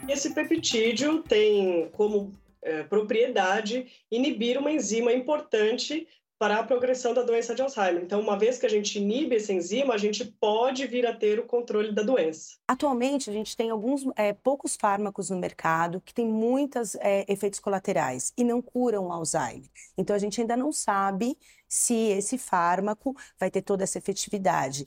Esse 0.10 0.34
peptídeo 0.34 1.21
tem 1.21 1.89
como 1.91 2.32
é, 2.63 2.84
propriedade 2.84 3.88
inibir 4.12 4.58
uma 4.58 4.71
enzima 4.71 5.13
importante 5.13 6.08
para 6.43 6.60
a 6.60 6.63
progressão 6.63 7.13
da 7.13 7.21
doença 7.21 7.56
de 7.56 7.62
Alzheimer. 7.62 8.04
Então, 8.04 8.19
uma 8.19 8.38
vez 8.38 8.58
que 8.58 8.65
a 8.65 8.69
gente 8.69 8.99
inibe 8.99 9.38
essa 9.38 9.54
enzima, 9.54 9.93
a 9.93 9.97
gente 9.97 10.26
pode 10.26 10.86
vir 10.88 11.06
a 11.06 11.15
ter 11.15 11.39
o 11.39 11.45
controle 11.45 11.93
da 11.93 12.04
doença. 12.04 12.58
Atualmente, 12.67 13.30
a 13.30 13.34
gente 13.34 13.56
tem 13.56 13.69
alguns 13.69 14.04
é, 14.17 14.34
poucos 14.34 14.76
fármacos 14.76 15.30
no 15.30 15.38
mercado 15.38 16.02
que 16.02 16.13
têm 16.13 16.28
muitos 16.28 16.95
é, 16.95 17.23
efeitos 17.32 17.62
colaterais 17.62 18.34
e 18.38 18.43
não 18.43 18.62
curam 18.62 19.08
o 19.08 19.12
Alzheimer. 19.13 19.69
Então, 19.97 20.13
a 20.13 20.19
gente 20.19 20.41
ainda 20.41 20.58
não 20.58 20.73
sabe 20.73 21.38
se 21.65 21.93
esse 21.93 22.38
fármaco 22.38 23.15
vai 23.39 23.49
ter 23.49 23.62
toda 23.62 23.86
essa 23.86 23.97
efetividade. 23.97 24.86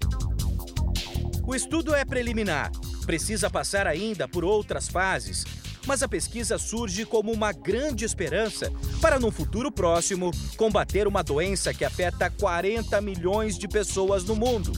O 1.47 1.55
estudo 1.55 1.95
é 1.95 2.05
preliminar, 2.05 2.71
precisa 3.07 3.49
passar 3.49 3.87
ainda 3.87 4.29
por 4.29 4.45
outras 4.45 4.89
fases 4.89 5.45
mas 5.87 6.03
a 6.03 6.09
pesquisa 6.09 6.59
surge 6.59 7.07
como 7.07 7.33
uma 7.33 7.53
grande 7.53 8.05
esperança 8.05 8.72
para, 9.01 9.18
num 9.18 9.31
futuro 9.31 9.70
próximo, 9.70 10.31
combater 10.57 11.07
uma 11.07 11.22
doença 11.22 11.72
que 11.72 11.85
afeta 11.85 12.29
40 12.29 13.01
milhões 13.01 13.57
de 13.57 13.68
pessoas 13.68 14.25
no 14.25 14.35
mundo. 14.35 14.72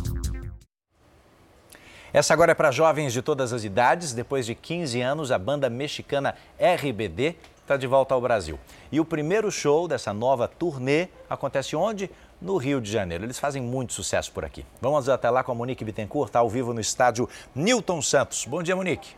Essa 2.13 2.33
agora 2.33 2.53
é 2.53 2.55
para 2.55 2.71
jovens 2.71 3.13
de 3.13 3.21
todas 3.21 3.53
as 3.53 3.65
idades. 3.65 4.13
Depois 4.13 4.47
de 4.47 4.55
15 4.55 5.01
anos, 5.01 5.31
a 5.31 5.39
banda 5.39 5.69
mexicana 5.69 6.35
RBD 6.59 7.37
está 7.61 7.77
de 7.77 7.87
volta 7.87 8.15
ao 8.15 8.21
Brasil. 8.21 8.59
E 8.91 8.99
o 8.99 9.05
primeiro 9.05 9.51
show 9.51 9.87
dessa 9.87 10.13
nova 10.13 10.49
turnê 10.49 11.09
acontece 11.29 11.77
onde? 11.77 12.11
No 12.41 12.57
Rio 12.57 12.81
de 12.81 12.91
Janeiro. 12.91 13.25
Eles 13.25 13.39
fazem 13.39 13.61
muito 13.61 13.93
sucesso 13.93 14.33
por 14.33 14.43
aqui. 14.43 14.65
Vamos 14.81 15.07
até 15.09 15.29
lá 15.29 15.45
com 15.45 15.53
a 15.53 15.55
Monique 15.55 15.85
Bittencourt, 15.85 16.31
está 16.31 16.39
ao 16.39 16.49
vivo 16.49 16.73
no 16.73 16.81
estádio 16.81 17.29
Newton 17.55 18.01
Santos. 18.01 18.47
Bom 18.47 18.63
dia, 18.63 18.75
Monique. 18.75 19.15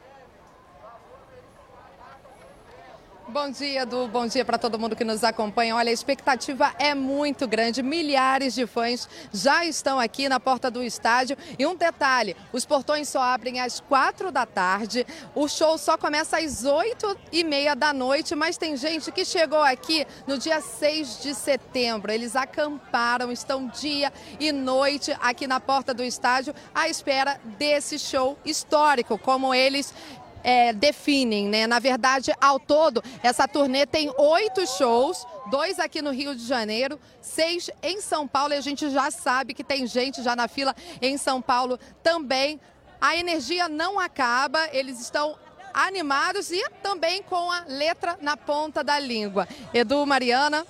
Bom 3.33 3.49
dia, 3.49 3.83
Edu. 3.83 4.09
Bom 4.09 4.27
dia 4.27 4.45
para 4.45 4.59
todo 4.59 4.77
mundo 4.77 4.97
que 4.97 5.05
nos 5.05 5.23
acompanha. 5.23 5.77
Olha, 5.77 5.91
a 5.91 5.93
expectativa 5.93 6.75
é 6.81 6.97
muito 6.97 7.47
grande. 7.47 7.81
Milhares 7.81 8.55
de 8.55 8.67
fãs 8.67 9.09
já 9.33 9.65
estão 9.65 10.01
aqui 10.01 10.29
na 10.29 10.41
porta 10.41 10.69
do 10.69 10.83
estádio. 10.83 11.37
E 11.57 11.65
um 11.65 11.77
detalhe: 11.77 12.35
os 12.53 12.67
portões 12.67 13.09
só 13.09 13.23
abrem 13.23 13.61
às 13.61 13.79
quatro 13.79 14.33
da 14.33 14.45
tarde. 14.45 15.07
O 15.33 15.47
show 15.47 15.79
só 15.79 15.97
começa 15.97 16.39
às 16.39 16.65
oito 16.65 17.17
e 17.31 17.45
meia 17.45 17.77
da 17.77 17.93
noite. 17.93 18.35
Mas 18.35 18.59
tem 18.59 18.77
gente 18.77 19.13
que 19.13 19.25
chegou 19.25 19.63
aqui 19.63 20.05
no 20.27 20.37
dia 20.37 20.61
6 20.61 21.23
de 21.23 21.33
setembro. 21.33 22.11
Eles 22.11 22.35
acamparam, 22.35 23.31
estão 23.31 23.69
dia 23.69 24.13
e 24.41 24.51
noite 24.51 25.17
aqui 25.21 25.47
na 25.47 25.61
porta 25.61 25.95
do 25.95 26.03
estádio 26.03 26.53
à 26.75 26.89
espera 26.89 27.41
desse 27.57 27.97
show 27.97 28.37
histórico, 28.45 29.17
como 29.17 29.55
eles 29.55 29.95
é, 30.43 30.73
definem, 30.73 31.49
né? 31.49 31.67
Na 31.67 31.79
verdade, 31.79 32.33
ao 32.41 32.59
todo, 32.59 33.03
essa 33.23 33.47
turnê 33.47 33.87
tem 33.87 34.13
oito 34.17 34.67
shows, 34.67 35.27
dois 35.51 35.79
aqui 35.79 36.01
no 36.03 36.11
Rio 36.11 36.35
de 36.35 36.47
Janeiro, 36.47 36.99
seis 37.21 37.71
em 37.83 38.01
São 38.01 38.27
Paulo, 38.27 38.55
e 38.55 38.57
a 38.57 38.61
gente 38.61 38.91
já 38.91 39.11
sabe 39.11 39.55
que 39.55 39.65
tem 39.65 39.87
gente 39.87 40.23
já 40.23 40.35
na 40.35 40.49
fila 40.49 40.75
em 41.01 41.17
São 41.17 41.41
Paulo 41.41 41.79
também. 42.03 42.61
A 43.01 43.17
energia 43.17 43.69
não 43.69 43.99
acaba, 43.99 44.69
eles 44.73 45.01
estão 45.01 45.37
animados 45.73 46.51
e 46.51 46.63
também 46.83 47.23
com 47.23 47.51
a 47.51 47.65
letra 47.67 48.19
na 48.21 48.37
ponta 48.37 48.83
da 48.83 48.99
língua. 48.99 49.49
Edu, 49.73 50.05
Mariana. 50.05 50.67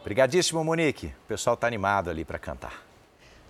Obrigadíssimo, 0.00 0.64
Monique. 0.64 1.06
O 1.24 1.28
pessoal 1.28 1.54
está 1.54 1.66
animado 1.66 2.08
ali 2.08 2.24
para 2.24 2.38
cantar. 2.38 2.87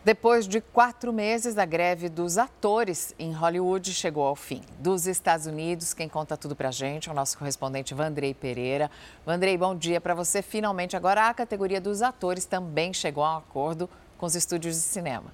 Depois 0.08 0.48
de 0.48 0.62
quatro 0.62 1.12
meses, 1.12 1.58
a 1.58 1.66
greve 1.66 2.08
dos 2.08 2.38
atores 2.38 3.14
em 3.18 3.30
Hollywood 3.30 3.92
chegou 3.92 4.24
ao 4.24 4.34
fim. 4.34 4.62
Dos 4.78 5.06
Estados 5.06 5.44
Unidos, 5.44 5.92
quem 5.92 6.08
conta 6.08 6.34
tudo 6.34 6.56
pra 6.56 6.70
gente 6.70 7.10
é 7.10 7.12
o 7.12 7.14
nosso 7.14 7.36
correspondente 7.36 7.92
Vandrei 7.92 8.32
Pereira. 8.32 8.90
Vandrei, 9.26 9.58
bom 9.58 9.76
dia 9.76 10.00
para 10.00 10.14
você. 10.14 10.40
Finalmente, 10.40 10.96
agora 10.96 11.28
a 11.28 11.34
categoria 11.34 11.78
dos 11.78 12.00
atores 12.00 12.46
também 12.46 12.90
chegou 12.94 13.22
a 13.22 13.34
um 13.34 13.36
acordo 13.36 13.86
com 14.16 14.24
os 14.24 14.34
estúdios 14.34 14.76
de 14.76 14.80
cinema. 14.80 15.30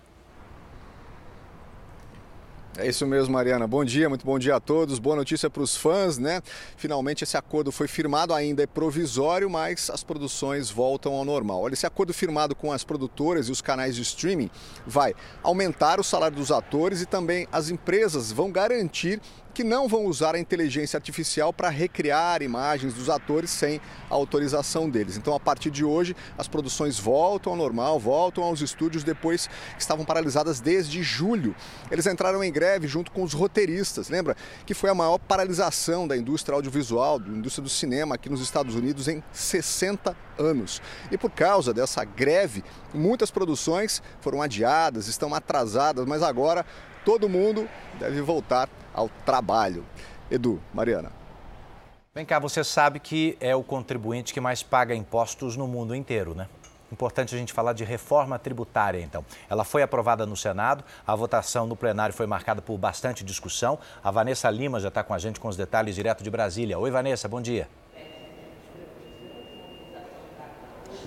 É 2.76 2.88
isso 2.88 3.06
mesmo, 3.06 3.32
Mariana. 3.32 3.68
Bom 3.68 3.84
dia, 3.84 4.08
muito 4.08 4.26
bom 4.26 4.36
dia 4.36 4.56
a 4.56 4.60
todos. 4.60 4.98
Boa 4.98 5.14
notícia 5.14 5.48
para 5.48 5.62
os 5.62 5.76
fãs, 5.76 6.18
né? 6.18 6.42
Finalmente 6.76 7.22
esse 7.22 7.36
acordo 7.36 7.70
foi 7.70 7.86
firmado, 7.86 8.34
ainda 8.34 8.64
é 8.64 8.66
provisório, 8.66 9.48
mas 9.48 9.88
as 9.90 10.02
produções 10.02 10.70
voltam 10.70 11.12
ao 11.12 11.24
normal. 11.24 11.62
Olha, 11.62 11.74
esse 11.74 11.86
acordo 11.86 12.12
firmado 12.12 12.52
com 12.52 12.72
as 12.72 12.82
produtoras 12.82 13.48
e 13.48 13.52
os 13.52 13.60
canais 13.60 13.94
de 13.94 14.02
streaming 14.02 14.50
vai 14.84 15.14
aumentar 15.40 16.00
o 16.00 16.04
salário 16.04 16.36
dos 16.36 16.50
atores 16.50 17.00
e 17.00 17.06
também 17.06 17.46
as 17.52 17.70
empresas 17.70 18.32
vão 18.32 18.50
garantir 18.50 19.20
que 19.54 19.64
não 19.64 19.88
vão 19.88 20.04
usar 20.04 20.34
a 20.34 20.38
inteligência 20.38 20.96
artificial 20.96 21.52
para 21.52 21.68
recriar 21.68 22.42
imagens 22.42 22.92
dos 22.92 23.08
atores 23.08 23.50
sem 23.50 23.80
a 24.10 24.14
autorização 24.14 24.90
deles. 24.90 25.16
Então, 25.16 25.34
a 25.34 25.40
partir 25.40 25.70
de 25.70 25.84
hoje, 25.84 26.16
as 26.36 26.48
produções 26.48 26.98
voltam 26.98 27.52
ao 27.52 27.56
normal, 27.56 27.98
voltam 27.98 28.42
aos 28.42 28.60
estúdios 28.60 29.04
depois 29.04 29.46
que 29.46 29.80
estavam 29.80 30.04
paralisadas 30.04 30.60
desde 30.60 31.02
julho. 31.02 31.54
Eles 31.90 32.06
entraram 32.06 32.42
em 32.42 32.52
greve 32.52 32.88
junto 32.88 33.12
com 33.12 33.22
os 33.22 33.32
roteiristas. 33.32 34.08
Lembra 34.08 34.36
que 34.66 34.74
foi 34.74 34.90
a 34.90 34.94
maior 34.94 35.18
paralisação 35.18 36.08
da 36.08 36.16
indústria 36.16 36.56
audiovisual, 36.56 37.18
da 37.20 37.28
indústria 37.28 37.62
do 37.62 37.70
cinema 37.70 38.16
aqui 38.16 38.28
nos 38.28 38.40
Estados 38.40 38.74
Unidos 38.74 39.06
em 39.06 39.22
60 39.32 40.16
anos. 40.36 40.82
E 41.12 41.16
por 41.16 41.30
causa 41.30 41.72
dessa 41.72 42.04
greve, 42.04 42.64
muitas 42.92 43.30
produções 43.30 44.02
foram 44.20 44.42
adiadas, 44.42 45.06
estão 45.06 45.32
atrasadas, 45.32 46.04
mas 46.06 46.22
agora 46.22 46.66
todo 47.04 47.28
mundo 47.28 47.68
deve 47.98 48.20
voltar 48.22 48.68
ao 48.92 49.08
trabalho. 49.24 49.84
Edu, 50.30 50.60
Mariana. 50.72 51.12
Vem 52.14 52.24
cá, 52.24 52.38
você 52.38 52.62
sabe 52.62 53.00
que 53.00 53.36
é 53.40 53.54
o 53.54 53.62
contribuinte 53.62 54.32
que 54.32 54.40
mais 54.40 54.62
paga 54.62 54.94
impostos 54.94 55.56
no 55.56 55.66
mundo 55.66 55.94
inteiro, 55.94 56.34
né? 56.34 56.48
Importante 56.92 57.34
a 57.34 57.38
gente 57.38 57.52
falar 57.52 57.72
de 57.72 57.82
reforma 57.82 58.38
tributária, 58.38 59.00
então. 59.00 59.24
Ela 59.50 59.64
foi 59.64 59.82
aprovada 59.82 60.24
no 60.24 60.36
Senado, 60.36 60.84
a 61.04 61.16
votação 61.16 61.66
no 61.66 61.74
plenário 61.74 62.14
foi 62.14 62.26
marcada 62.26 62.62
por 62.62 62.78
bastante 62.78 63.24
discussão. 63.24 63.78
A 64.02 64.12
Vanessa 64.12 64.48
Lima 64.48 64.78
já 64.78 64.88
está 64.88 65.02
com 65.02 65.12
a 65.12 65.18
gente 65.18 65.40
com 65.40 65.48
os 65.48 65.56
detalhes 65.56 65.96
direto 65.96 66.22
de 66.22 66.30
Brasília. 66.30 66.78
Oi, 66.78 66.90
Vanessa, 66.90 67.26
bom 67.26 67.40
dia. 67.40 67.68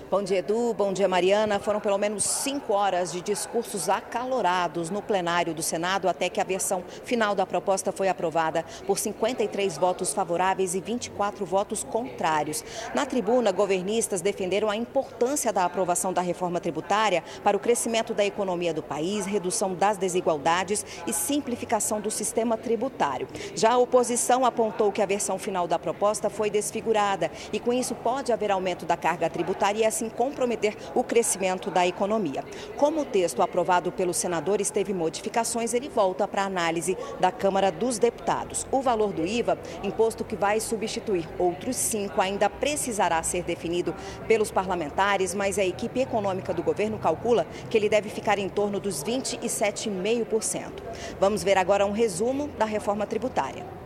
Bom 0.10 0.24
dia, 0.24 0.38
Edu. 0.38 0.74
Bom 0.74 0.94
dia, 0.94 1.06
Mariana. 1.06 1.60
Foram 1.60 1.82
pelo 1.82 1.98
menos 1.98 2.24
cinco 2.24 2.72
horas 2.72 3.12
de 3.12 3.20
discursos 3.20 3.90
acalorados 3.90 4.90
no 4.90 5.02
plenário 5.02 5.54
do 5.54 5.62
Senado 5.62 6.08
até 6.08 6.30
que 6.30 6.40
a 6.40 6.46
versão 6.46 6.82
final 7.04 7.36
da 7.36 7.46
proposta 7.46 7.92
foi 7.92 8.08
aprovada 8.08 8.64
por 8.86 8.98
53 8.98 9.78
votos 9.78 10.14
favoráveis 10.14 10.76
e 10.76 10.80
24 10.80 11.46
votos 11.46 11.84
contrários. 11.84 12.64
Na 12.96 13.06
tribuna, 13.06 13.52
governistas 13.52 14.22
defenderam 14.22 14.70
a 14.70 14.78
importância 14.78 15.52
da 15.52 15.66
aprovação 15.66 16.14
da 16.14 16.22
reforma 16.22 16.62
tributária 16.62 17.22
para 17.44 17.58
o 17.58 17.60
crescimento 17.60 18.14
da 18.14 18.24
economia 18.24 18.74
do 18.74 18.82
país, 18.82 19.26
redução 19.26 19.74
das 19.76 19.98
desigualdades 19.98 20.86
e 21.06 21.12
simplificação 21.12 22.00
do 22.00 22.10
sistema 22.10 22.56
tributário. 22.56 23.28
Já 23.54 23.74
a 23.74 23.78
oposição 23.78 24.46
apontou 24.46 24.90
que 24.90 25.02
a 25.02 25.06
versão 25.06 25.38
final 25.38 25.68
da 25.68 25.78
proposta 25.78 26.30
foi 26.30 26.50
desfigurada 26.50 27.30
e, 27.52 27.60
com 27.60 27.74
isso, 27.74 27.94
pode 27.94 28.32
haver 28.32 28.52
aumento 28.52 28.86
da 28.86 28.96
carga 28.96 29.30
tributária 29.30 29.82
e 29.82 29.97
assim 29.98 30.10
comprometer 30.10 30.76
o 30.94 31.04
crescimento 31.04 31.72
da 31.72 31.86
economia. 31.88 32.44
Como 32.78 33.02
o 33.02 33.06
texto 33.06 33.42
aprovado 33.42 33.92
pelos 33.92 34.18
senadores 34.18 34.70
teve 34.70 34.94
modificações, 34.94 35.74
ele 35.74 35.90
volta 35.90 36.28
para 36.28 36.44
análise 36.44 36.96
da 37.20 37.32
Câmara 37.32 37.72
dos 37.72 37.98
Deputados. 37.98 38.68
O 38.72 38.82
valor 38.82 39.12
do 39.12 39.26
IVA, 39.26 39.58
imposto 39.84 40.24
que 40.24 40.36
vai 40.36 40.60
substituir 40.60 41.28
outros 41.40 41.76
cinco, 41.76 42.22
ainda 42.22 42.50
precisará 42.50 43.22
ser 43.24 43.44
definido 43.44 43.96
pelos 44.28 44.52
parlamentares, 44.52 45.34
mas 45.34 45.58
a 45.58 45.66
equipe 45.66 46.00
econômica 46.00 46.54
do 46.54 46.62
governo 46.62 47.00
calcula 47.00 47.48
que 47.70 47.78
ele 47.78 47.90
deve 47.90 48.10
ficar 48.10 48.38
em 48.38 48.50
torno 48.50 48.80
dos 48.80 49.04
27,5%. 49.04 50.72
Vamos 51.20 51.44
ver 51.44 51.58
agora 51.58 51.86
um 51.86 51.92
resumo 51.92 52.48
da 52.58 52.66
reforma 52.66 53.08
tributária. 53.08 53.77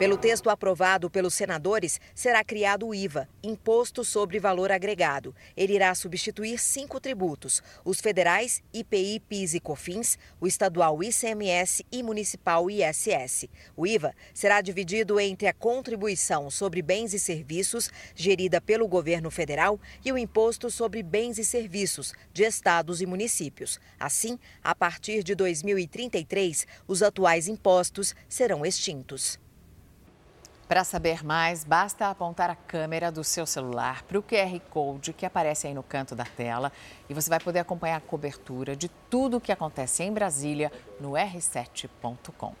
Pelo 0.00 0.16
texto 0.16 0.48
aprovado 0.48 1.10
pelos 1.10 1.34
senadores, 1.34 2.00
será 2.14 2.42
criado 2.42 2.86
o 2.86 2.94
IVA, 2.94 3.28
Imposto 3.42 4.02
sobre 4.02 4.38
Valor 4.38 4.72
Agregado. 4.72 5.34
Ele 5.54 5.74
irá 5.74 5.94
substituir 5.94 6.58
cinco 6.58 6.98
tributos: 6.98 7.62
os 7.84 8.00
federais, 8.00 8.62
IPI, 8.72 9.20
PIS 9.20 9.52
e 9.52 9.60
COFINS, 9.60 10.18
o 10.40 10.46
estadual 10.46 11.02
ICMS 11.02 11.84
e 11.92 12.02
municipal 12.02 12.70
ISS. 12.70 13.46
O 13.76 13.86
IVA 13.86 14.14
será 14.32 14.62
dividido 14.62 15.20
entre 15.20 15.46
a 15.48 15.52
contribuição 15.52 16.50
sobre 16.50 16.80
bens 16.80 17.12
e 17.12 17.18
serviços, 17.18 17.90
gerida 18.14 18.58
pelo 18.58 18.88
governo 18.88 19.30
federal, 19.30 19.78
e 20.02 20.10
o 20.10 20.16
imposto 20.16 20.70
sobre 20.70 21.02
bens 21.02 21.36
e 21.36 21.44
serviços 21.44 22.14
de 22.32 22.44
estados 22.44 23.02
e 23.02 23.06
municípios. 23.06 23.78
Assim, 23.98 24.38
a 24.64 24.74
partir 24.74 25.22
de 25.22 25.34
2033, 25.34 26.66
os 26.88 27.02
atuais 27.02 27.48
impostos 27.48 28.14
serão 28.30 28.64
extintos. 28.64 29.38
Para 30.70 30.84
saber 30.84 31.24
mais, 31.24 31.64
basta 31.64 32.06
apontar 32.06 32.48
a 32.48 32.54
câmera 32.54 33.10
do 33.10 33.24
seu 33.24 33.44
celular 33.44 34.04
para 34.04 34.16
o 34.16 34.22
QR 34.22 34.60
Code 34.70 35.12
que 35.12 35.26
aparece 35.26 35.66
aí 35.66 35.74
no 35.74 35.82
canto 35.82 36.14
da 36.14 36.24
tela 36.24 36.70
e 37.08 37.12
você 37.12 37.28
vai 37.28 37.40
poder 37.40 37.58
acompanhar 37.58 37.96
a 37.96 38.00
cobertura 38.00 38.76
de 38.76 38.88
tudo 38.88 39.38
o 39.38 39.40
que 39.40 39.50
acontece 39.50 40.04
em 40.04 40.12
Brasília 40.12 40.70
no 41.00 41.14
r7.com. 41.14 42.54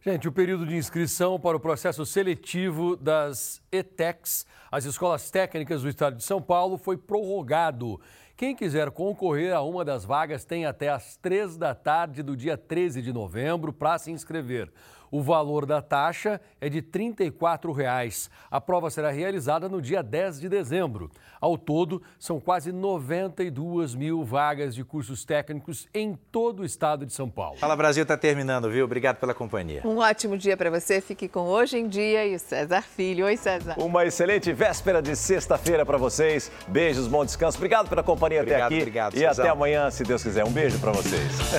Gente, 0.00 0.28
o 0.28 0.32
período 0.32 0.64
de 0.64 0.76
inscrição 0.76 1.40
para 1.40 1.56
o 1.56 1.60
processo 1.60 2.06
seletivo 2.06 2.94
das 2.94 3.60
ETECs, 3.72 4.46
as 4.70 4.84
escolas 4.84 5.28
técnicas 5.28 5.82
do 5.82 5.88
estado 5.88 6.14
de 6.14 6.22
São 6.22 6.40
Paulo, 6.40 6.78
foi 6.78 6.96
prorrogado. 6.96 8.00
Quem 8.36 8.54
quiser 8.54 8.92
concorrer 8.92 9.52
a 9.52 9.62
uma 9.62 9.84
das 9.84 10.04
vagas 10.04 10.44
tem 10.44 10.64
até 10.64 10.90
às 10.90 11.16
três 11.16 11.56
da 11.56 11.74
tarde 11.74 12.22
do 12.22 12.36
dia 12.36 12.56
13 12.56 13.02
de 13.02 13.12
novembro 13.12 13.72
para 13.72 13.98
se 13.98 14.12
inscrever. 14.12 14.70
O 15.10 15.22
valor 15.22 15.64
da 15.64 15.80
taxa 15.80 16.40
é 16.60 16.68
de 16.68 16.82
34 16.82 17.72
reais. 17.72 18.30
A 18.50 18.60
prova 18.60 18.90
será 18.90 19.10
realizada 19.10 19.68
no 19.68 19.80
dia 19.80 20.02
10 20.02 20.40
de 20.40 20.48
dezembro. 20.48 21.10
Ao 21.40 21.56
todo, 21.56 22.02
são 22.18 22.40
quase 22.40 22.72
92 22.72 23.94
mil 23.94 24.24
vagas 24.24 24.74
de 24.74 24.84
cursos 24.84 25.24
técnicos 25.24 25.88
em 25.94 26.18
todo 26.30 26.60
o 26.60 26.64
estado 26.64 27.06
de 27.06 27.12
São 27.12 27.30
Paulo. 27.30 27.58
Fala 27.58 27.76
Brasil 27.76 28.02
está 28.02 28.16
terminando, 28.16 28.70
viu? 28.70 28.84
Obrigado 28.84 29.16
pela 29.16 29.32
companhia. 29.32 29.82
Um 29.84 29.98
ótimo 29.98 30.36
dia 30.36 30.56
para 30.56 30.70
você. 30.70 31.00
Fique 31.00 31.28
com 31.28 31.42
Hoje 31.42 31.78
em 31.78 31.88
Dia 31.88 32.26
e 32.26 32.34
o 32.34 32.38
César 32.38 32.82
Filho. 32.82 33.24
Oi, 33.26 33.36
César. 33.36 33.74
Uma 33.78 34.04
excelente 34.04 34.52
véspera 34.52 35.00
de 35.00 35.14
sexta-feira 35.14 35.86
para 35.86 35.96
vocês. 35.96 36.50
Beijos, 36.66 37.06
bom 37.06 37.24
descanso. 37.24 37.56
Obrigado 37.56 37.88
pela 37.88 38.02
companhia 38.02 38.40
obrigado, 38.40 38.66
até 38.66 38.74
aqui. 38.74 38.82
Obrigado, 38.82 39.16
E 39.16 39.24
até 39.24 39.48
amanhã, 39.48 39.90
se 39.90 40.02
Deus 40.02 40.22
quiser. 40.22 40.44
Um 40.44 40.50
beijo 40.50 40.78
para 40.78 40.92
vocês. 40.92 41.38